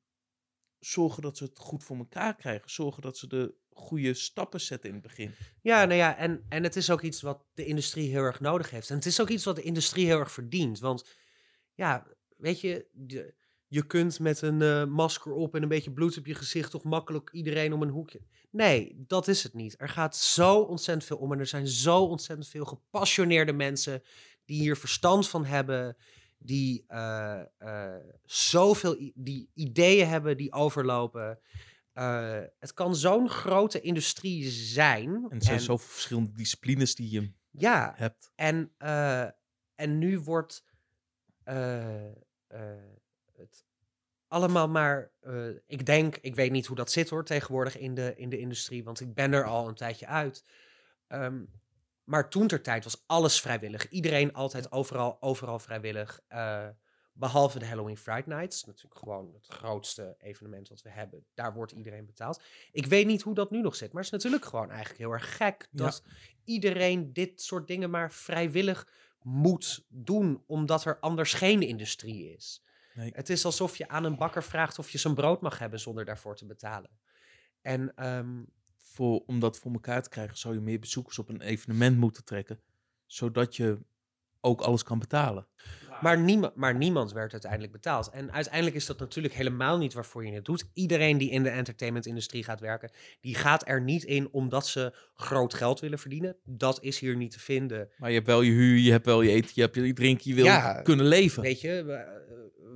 [0.79, 2.69] zorgen dat ze het goed voor elkaar krijgen.
[2.69, 5.31] Zorgen dat ze de goede stappen zetten in het begin.
[5.61, 8.69] Ja, nou ja, en, en het is ook iets wat de industrie heel erg nodig
[8.69, 8.89] heeft.
[8.89, 10.79] En het is ook iets wat de industrie heel erg verdient.
[10.79, 11.09] Want
[11.73, 12.07] ja,
[12.37, 13.35] weet je, de-
[13.73, 16.83] je kunt met een eh, masker op en een beetje bloed op je gezicht toch
[16.83, 18.21] makkelijk iedereen om een hoekje.
[18.49, 19.75] Nee, dat is het niet.
[19.77, 24.03] Er gaat zo ontzettend veel om en er zijn zo ontzettend veel gepassioneerde mensen
[24.45, 25.97] die hier verstand van hebben,
[26.37, 27.95] die eh, eh,
[28.25, 31.39] zoveel die ideeën hebben die overlopen.
[32.59, 35.09] Het kan zo'n grote industrie zijn.
[35.29, 38.31] En er zijn zoveel verschillende disciplines die je Ja, hebt.
[38.35, 38.71] en,
[39.75, 40.63] en nu wordt
[43.49, 43.65] het
[44.27, 45.11] allemaal maar.
[45.21, 48.37] eh, ik denk, ik weet niet hoe dat zit hoor, tegenwoordig in de, in de
[48.37, 50.43] industrie, want ik ben er al een tijdje uit.
[51.07, 51.43] Ehm,
[52.03, 53.89] maar toen ter tijd was alles vrijwillig.
[53.89, 56.19] Iedereen altijd overal, overal vrijwillig.
[56.27, 56.67] eh,
[57.15, 58.65] behalve de Halloween Fright Nights.
[58.65, 61.25] Natuurlijk gewoon het grootste evenement wat we hebben.
[61.33, 62.41] Daar wordt iedereen betaald.
[62.71, 63.93] Ik weet niet hoe dat nu nog zit.
[63.93, 65.67] Maar het is natuurlijk gewoon eigenlijk heel erg gek.
[65.71, 65.83] Ja.
[65.83, 66.03] Dat
[66.43, 68.87] iedereen dit soort dingen maar vrijwillig
[69.21, 70.43] moet doen.
[70.45, 72.63] Omdat er anders geen industrie is.
[72.93, 73.11] Nee.
[73.15, 76.05] Het is alsof je aan een bakker vraagt of je zijn brood mag hebben zonder
[76.05, 76.89] daarvoor te betalen.
[77.61, 78.43] En ehm,
[78.77, 82.23] Voor, om dat voor elkaar te krijgen, zou je meer bezoekers op een evenement moeten
[82.23, 82.61] trekken.
[83.05, 83.79] Zodat je
[84.43, 85.47] ook alles kan betalen.
[86.01, 88.09] Maar, niemand, maar niemand werd uiteindelijk betaald.
[88.09, 90.69] En uiteindelijk is dat natuurlijk helemaal niet waarvoor je het doet.
[90.73, 92.91] Iedereen die in de entertainmentindustrie gaat werken,
[93.21, 96.35] die gaat er niet in omdat ze groot geld willen verdienen.
[96.43, 97.89] Dat is hier niet te vinden.
[97.97, 100.29] Maar je hebt wel je huur, je hebt wel je eten, je hebt je drinken,
[100.29, 101.43] je wil Ja, kunnen leven.
[101.43, 102.21] Weet je, wa-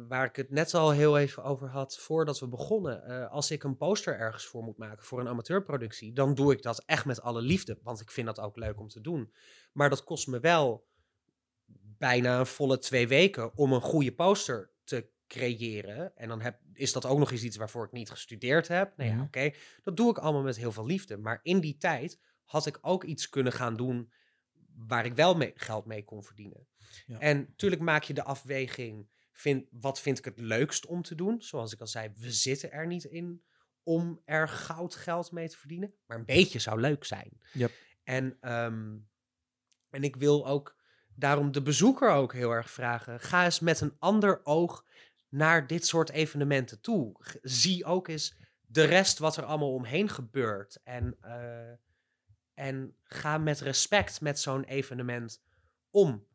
[0.07, 3.03] waar ik het net al heel even over had voordat we begonnen.
[3.03, 6.61] eh, als ik een poster ergens voor moet maken voor een amateurproductie, dan doe ik
[6.61, 7.77] dat echt met alle liefde.
[7.83, 9.33] Want ik vind dat ook leuk om te doen.
[9.73, 10.85] Maar dat kost me wel
[11.97, 16.15] bijna een volle twee weken om een goede poster te creëren.
[16.15, 18.97] En dan heb, is dat ook nog eens iets waarvoor ik niet gestudeerd heb.
[18.97, 19.25] Nou ja, Mhm.
[19.25, 19.51] oké.
[19.83, 21.17] Dat doe ik allemaal met heel veel liefde.
[21.17, 24.11] Maar in die tijd had ik ook iets kunnen gaan doen
[24.75, 26.67] waar ik wel mee, geld mee kon verdienen.
[27.05, 27.19] Ja.
[27.19, 31.41] En natuurlijk maak je de afweging, vind, wat vind ik het leukst om te doen?
[31.41, 33.43] Zoals ik al zei, we zitten er niet in
[33.83, 35.93] om er goud geld mee te verdienen.
[36.05, 37.41] Maar een beetje zou leuk zijn.
[37.53, 37.71] Yep.
[38.03, 38.97] En, ehm,
[39.89, 40.76] en ik wil ook
[41.17, 43.19] daarom de bezoeker ook heel erg vragen.
[43.19, 44.85] Ga eens met een ander oog
[45.29, 47.15] naar dit soort evenementen toe.
[47.41, 50.79] Zie ook eens de rest wat er allemaal omheen gebeurt.
[50.83, 51.71] En, eh,
[52.53, 55.41] en ga met respect met zo'n evenement
[55.91, 56.25] om.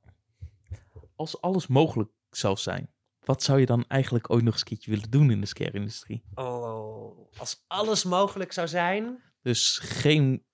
[1.17, 4.91] Als alles mogelijk zou zijn, wat zou je dan eigenlijk ooit nog eens een keertje
[4.91, 6.25] willen doen in de scare-industrie?
[6.35, 9.23] Oh, als alles mogelijk zou zijn.
[9.43, 10.45] Dus geen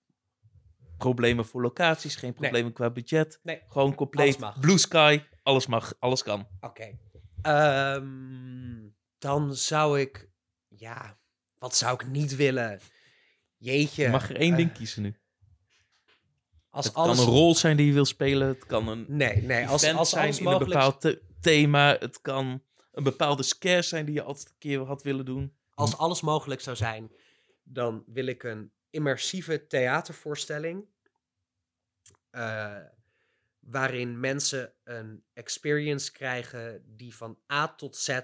[0.99, 3.41] problemen voor locaties, geen problemen qua budget.
[3.43, 6.47] Nee, Gewoon compleet blue sky, alles mag, alles kan.
[6.61, 6.99] Oké.
[7.43, 8.89] Ehm,
[9.19, 10.29] dan zou ik.
[10.69, 11.19] Ja,
[11.59, 12.81] wat zou ik niet willen?
[13.57, 14.03] Jeetje.
[14.03, 15.17] Je mag er één eh, ding kiezen nu.
[16.71, 17.17] Als Het alles.
[17.17, 19.67] kan een rol zijn die je wil spelen, het kan een Nee, nee.
[19.69, 24.15] Als, als zijn in een bepaald the- thema, het kan een bepaalde scare zijn die
[24.15, 25.53] je altijd een keer had willen doen.
[25.75, 27.13] als alles mogelijk zou zijn,
[27.63, 30.89] dan wil ik een immersieve theatervoorstelling.
[32.31, 32.85] eh,
[33.59, 38.21] waarin mensen een experience krijgen die van A tot Z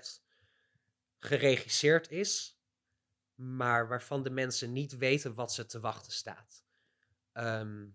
[1.18, 2.60] geregisseerd is,
[3.34, 6.64] maar waarvan de mensen niet weten wat ze te wachten staat.
[7.32, 7.86] Ehm,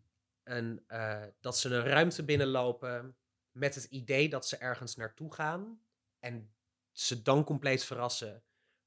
[0.43, 3.17] en eh, dat ze een ruimte binnenlopen
[3.51, 5.81] met het idee dat ze ergens naartoe gaan
[6.19, 6.53] en
[6.91, 8.43] ze dan compleet verrassen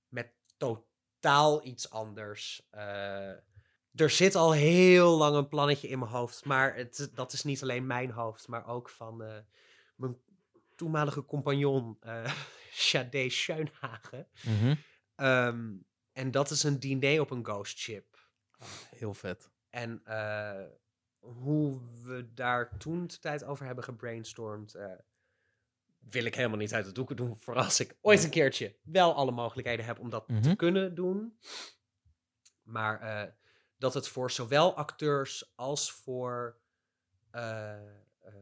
[0.09, 2.69] met totaal iets anders.
[2.71, 3.33] Eh,
[3.95, 7.63] er zit al heel lang een plannetje in mijn hoofd, maar het, dat is niet
[7.63, 9.37] alleen mijn hoofd, maar ook van eh,
[9.97, 10.17] mijn
[10.77, 12.33] toenmalige compagnon, eh
[12.73, 14.29] Shade Schoenhagen.
[15.15, 15.71] Ehm,
[16.13, 18.29] en dat is een diner op een ghost ship.
[18.97, 19.51] Heel vet.
[19.71, 20.63] En eh,
[21.19, 24.77] hoe we daar toen de tijd over hebben gebrainstormd,
[25.99, 27.37] wil ik helemaal niet uit de doeken doen.
[27.37, 30.55] Voor als ik ooit een keertje wel alle mogelijkheden heb om dat te Mhm.
[30.57, 31.39] kunnen doen.
[32.63, 33.35] Maar
[33.83, 36.59] dat het voor zowel acteurs als voor
[37.31, 37.73] eh,
[38.21, 38.35] eh,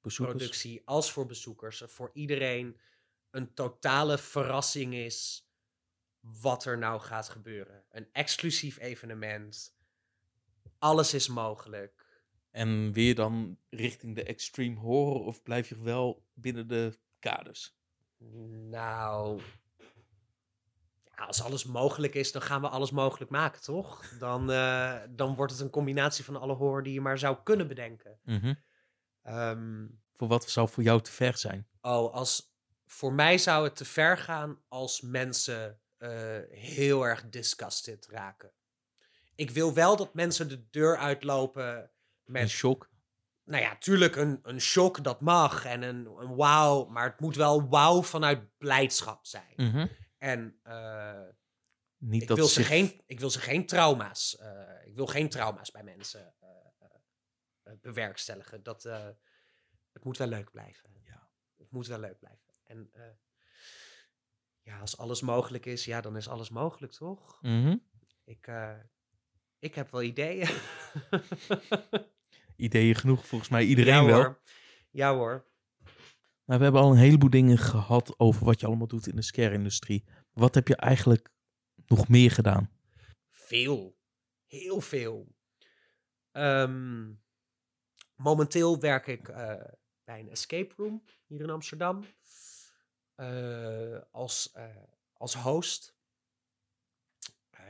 [0.00, 2.76] productie, als voor bezoekers, er voor iedereen
[3.30, 5.48] een totale verrassing is
[6.20, 7.84] wat er nou gaat gebeuren.
[7.90, 9.76] Een exclusief evenement.
[10.78, 12.04] Alles is mogelijk.
[12.50, 17.76] En weer dan richting de extreme horror of blijf je wel binnen de kaders?
[18.68, 19.40] Nou,
[21.20, 24.04] als alles mogelijk is, dan gaan we alles mogelijk maken, toch?
[24.18, 27.68] Dan, eh, dan wordt het een combinatie van alle horror die je maar zou kunnen
[27.68, 28.18] bedenken.
[29.22, 31.68] Ehm, Voor wat zou voor jou te ver zijn?
[31.80, 32.54] Oh, als,
[32.86, 38.52] voor mij zou het te ver gaan als mensen eh, heel erg disgusted raken.
[39.34, 41.88] Ik wil wel dat mensen de deur uitlopen Een
[42.24, 42.90] met, shock?
[43.44, 45.64] nou ja, tuurlijk een, een shock, dat mag.
[45.64, 49.54] En een, een wauw, maar het moet wel wauw vanuit blijdschap zijn.
[50.18, 51.28] En eh,
[51.96, 55.06] Niet ik, dat wil ze zich- geen, ik wil ze geen trauma's, eh, ik wil
[55.06, 58.62] geen trauma's bij mensen eh, bewerkstelligen.
[58.62, 58.82] Dat,
[59.92, 60.90] het moet wel leuk blijven.
[61.04, 61.30] Ja.
[61.56, 62.54] Het moet wel leuk blijven.
[62.64, 62.90] En
[64.62, 67.38] ja, als alles mogelijk is, ja, dan is alles mogelijk, toch?
[67.42, 67.76] Mhm.
[68.24, 68.78] Ik, eh,
[69.58, 70.48] ik heb wel ideeën.
[72.56, 74.16] Ideeën genoeg, volgens mij iedereen ja, wel.
[74.22, 74.40] Hoor.
[74.90, 75.46] Ja hoor.
[76.46, 79.22] Nou, we hebben al een heleboel dingen gehad over wat je allemaal doet in de
[79.22, 80.04] scare-industrie.
[80.32, 81.30] Wat heb je eigenlijk
[81.86, 82.70] nog meer gedaan?
[83.30, 83.96] Veel.
[84.46, 85.34] Heel veel.
[86.30, 87.12] Ehm,
[88.14, 89.64] momenteel werk ik eh,
[90.04, 92.04] bij een escape room hier in Amsterdam.
[93.14, 94.76] eh, als, eh,
[95.12, 95.96] als host.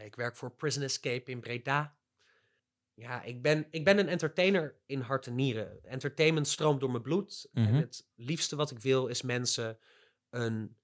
[0.04, 1.95] Ik werk voor Prison Escape in Breda.
[2.99, 5.84] Ja, ik ben, ik ben een entertainer in hart en nieren.
[5.84, 7.49] Entertainment stroomt door mijn bloed.
[7.53, 7.74] En Mhm.
[7.74, 9.78] het liefste wat ik wil is mensen
[10.30, 10.76] een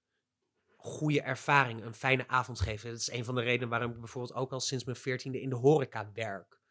[0.75, 2.89] goede ervaring, een fijne avond geven.
[2.89, 5.49] Dat is een van de redenen waarom ik bijvoorbeeld ook al sinds mijn veertiende in
[5.49, 6.61] de horeca werk.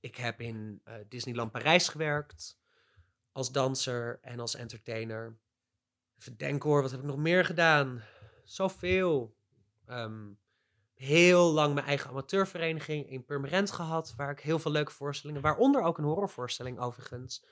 [0.00, 2.58] Ik heb in eh, Disneyland Parijs gewerkt
[3.32, 5.38] als danser en als entertainer.
[6.18, 8.02] Even denken hoor, wat heb ik nog meer gedaan?
[8.44, 9.36] Zoveel.
[9.86, 10.32] Ehm,
[10.96, 15.82] heel lang mijn eigen amateurvereniging in Purmerend gehad, waar ik heel veel leuke voorstellingen, waaronder
[15.82, 17.44] ook een horrorvoorstelling overigens,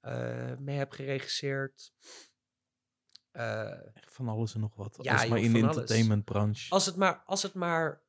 [0.00, 1.92] eh, mee heb geregisseerd.
[3.30, 4.98] Eh, Echt van alles en nog wat.
[5.02, 6.70] Ja, Als maar joh, in de entertainmentbranche.
[6.70, 8.02] Als het maar, als het maar,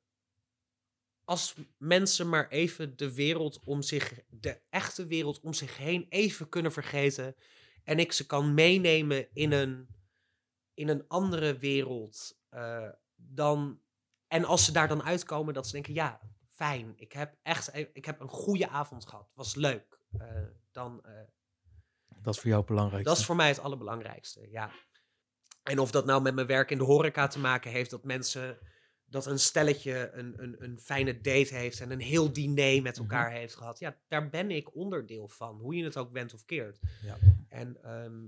[1.24, 6.50] als mensen maar even de wereld om zich, de echte wereld om zich heen even
[6.50, 7.36] kunnen vergeten.
[7.84, 9.88] En ik ze kan meenemen in een,
[10.74, 12.38] in een andere wereld.
[12.50, 13.82] eh, dan,
[14.34, 16.20] en als ze daar dan uitkomen, dat ze denken, ja,
[16.50, 16.94] fijn.
[16.96, 19.32] Ik heb echt, ik heb een goede avond gehad.
[19.36, 20.00] Was leuk.
[20.18, 20.28] Eh,
[20.72, 21.12] dan, eh,
[22.22, 23.06] Dat is voor jou belangrijk.
[23.06, 24.72] dat is voor mij het allerbelangrijkste, ja.
[25.64, 28.58] En of dat nou met mijn werk in de horeca te maken heeft, dat mensen,
[29.06, 33.02] dat een stelletje een, een, een fijne date heeft en een heel diner met Mhm.
[33.02, 33.80] elkaar heeft gehad.
[33.80, 36.80] Ja, daar ben ik onderdeel van, hoe je het ook bent of keert.
[37.02, 37.18] Ja.
[37.50, 38.22] En ehm,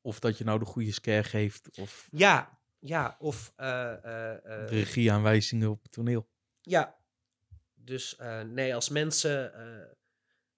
[0.00, 1.78] Of dat je nou de goede scare geeft.
[1.78, 6.28] Of ja, Ja, of eh, eh, eh, Regieaanwijzingen op het toneel.
[6.60, 6.96] Ja,
[7.74, 8.16] dus
[8.46, 9.52] nee, als mensen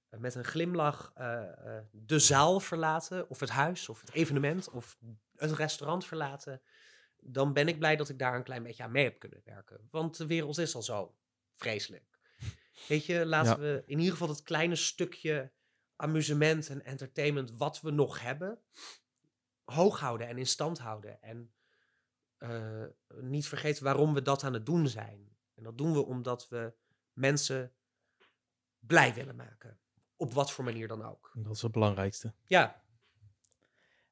[0.08, 1.12] met een glimlach
[1.90, 4.98] de zaal verlaten, of het huis, of het evenement, of
[5.36, 6.62] het restaurant verlaten,
[7.16, 9.88] dan ben ik blij dat ik daar een klein beetje aan mee heb kunnen werken.
[9.90, 11.16] Want de wereld is al zo
[11.54, 12.18] vreselijk.
[12.88, 13.58] Weet je, laten Ja.
[13.58, 15.52] we in ieder geval het kleine stukje
[15.96, 18.58] amusement en entertainment wat we nog hebben,
[19.64, 21.22] hoog houden en in stand houden.
[21.22, 21.50] En
[22.38, 22.84] eh,
[23.20, 25.36] niet vergeten waarom we dat aan het doen zijn.
[25.54, 26.74] En dat doen we omdat we
[27.12, 27.72] mensen
[28.78, 29.78] blij willen maken.
[30.16, 31.32] Op wat voor manier dan ook.
[31.34, 32.34] Dat is het belangrijkste.
[32.44, 32.84] Ja,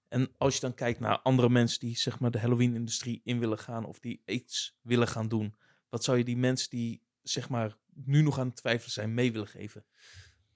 [0.08, 3.58] En als je dan kijkt naar andere mensen die zeg maar de Halloween-industrie in willen
[3.58, 5.54] gaan of die iets willen gaan doen,
[5.88, 9.32] wat zou je die mensen die zeg maar nu nog aan het twijfelen zijn mee
[9.32, 9.84] willen geven?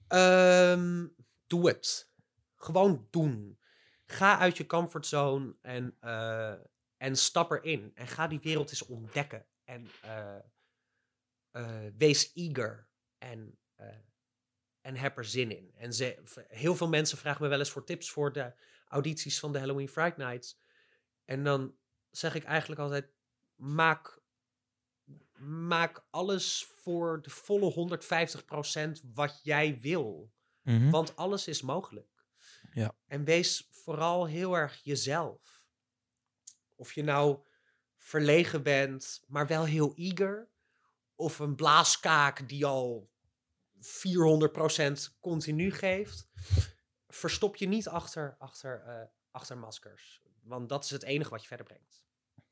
[0.07, 1.07] Ehm,
[1.47, 2.11] doe het.
[2.55, 3.59] Gewoon doen.
[4.05, 6.53] Ga uit je comfortzone en, eh,
[6.99, 7.91] en stap erin.
[7.95, 9.45] En ga die wereld eens ontdekken.
[9.63, 10.39] En eh,
[11.51, 12.89] eh, wees eager.
[13.17, 13.87] En, eh,
[14.81, 15.71] en heb er zin in.
[15.75, 18.53] En ze, heel veel mensen vragen me wel eens voor tips voor de
[18.87, 20.59] audities van de Halloween Fright Nights.
[21.25, 21.77] En dan
[22.09, 23.11] zeg ik eigenlijk altijd:
[23.55, 24.21] maak,
[25.39, 30.33] maak alles voor de volle 150% wat jij wil.
[30.61, 30.89] Mhm.
[30.89, 32.25] Want alles is mogelijk.
[32.71, 32.95] Ja.
[33.05, 35.58] En wees vooral heel erg jezelf.
[36.79, 37.39] Of je nou
[37.97, 40.49] verlegen bent, maar wel heel eager.
[41.15, 43.11] Of een blaaskaak die al
[43.79, 46.27] 400% continu geeft.
[47.07, 50.21] Verstop je niet achter, achter, eh, achter maskers.
[50.43, 52.03] Want dat is het enige wat je verder brengt.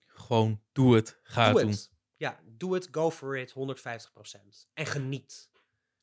[0.05, 1.77] Gewoon doe het, ga doe het doen.
[2.15, 4.67] Ja, doe het, go for it, 150%.
[4.73, 5.49] En geniet.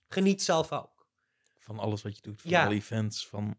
[0.08, 1.08] Geniet zelf ook.
[1.58, 2.64] Van alles wat je doet, van Ja.
[2.64, 3.58] alle events, van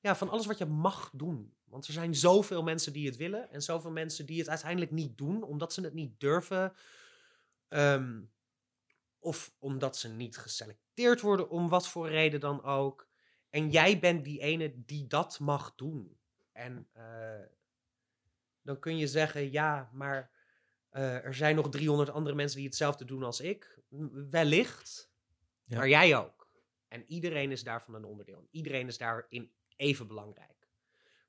[0.00, 1.56] Ja, van alles wat je mag doen.
[1.72, 5.18] Want er zijn zoveel mensen die het willen en zoveel mensen die het uiteindelijk niet
[5.18, 6.72] doen, omdat ze het niet durven.
[7.68, 8.20] ehm,
[9.18, 13.08] of omdat ze niet geselecteerd worden, om wat voor reden dan ook.
[13.50, 16.16] En jij bent die ene die dat mag doen.
[16.52, 17.40] En eh,
[18.62, 20.30] dan kun je zeggen, ja, maar
[20.88, 23.78] eh, er zijn nog 300 andere mensen die hetzelfde doen als ik.
[24.30, 25.10] Wellicht,
[25.64, 25.76] Ja.
[25.76, 26.50] maar jij ook.
[26.88, 28.38] En iedereen is daarvan een onderdeel.
[28.38, 30.51] En iedereen is daarin even belangrijk.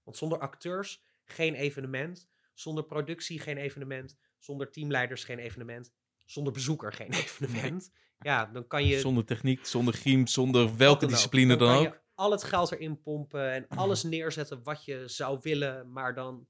[0.04, 5.92] Want zonder acteurs geen evenement, zonder productie geen evenement, zonder teamleiders geen evenement,
[6.26, 7.92] zonder bezoeker geen evenement.
[8.20, 9.00] Ja, dan kan je.
[9.00, 11.16] zonder techniek, zonder griem, zonder welke dan ook.
[11.16, 12.02] discipline dan, ook.
[12.16, 16.48] al het geld erin pompen en alles neerzetten wat je zou willen, maar dan,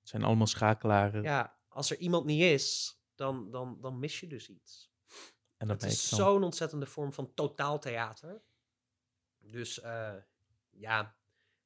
[0.00, 1.22] Het zijn allemaal schakelaren.
[1.22, 4.90] ja, als er iemand niet is, dan, dan, dan mis je dus iets.
[5.56, 8.42] en dat Het is zo'n ontzettende vorm van totaaltheater.
[9.38, 10.14] Dus eh,
[10.70, 11.16] ja,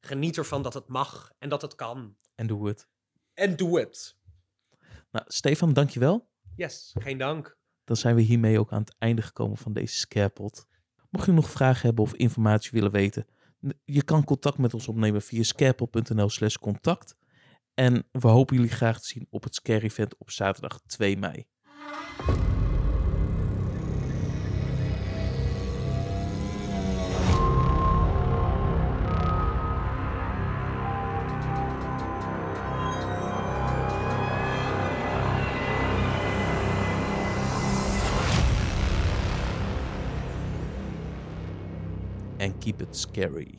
[0.06, 2.16] geniet ervan dat het mag en dat het kan.
[2.34, 2.88] En doe het.
[3.34, 4.16] En doe het.
[5.10, 6.28] Nou, Stefan, dankjewel.
[6.56, 7.56] Yes, geen dank.
[7.84, 10.66] Dan zijn we hiermee ook aan het einde gekomen van deze Scarepot.
[11.10, 13.26] Mocht je nog vragen hebben of informatie willen weten,
[13.84, 17.16] je kan contact met ons opnemen via scarepot.nl slash contact.
[17.74, 21.46] En we hopen jullie graag te zien op het Scare Event op zaterdag 2 mei.
[42.94, 43.58] Scary.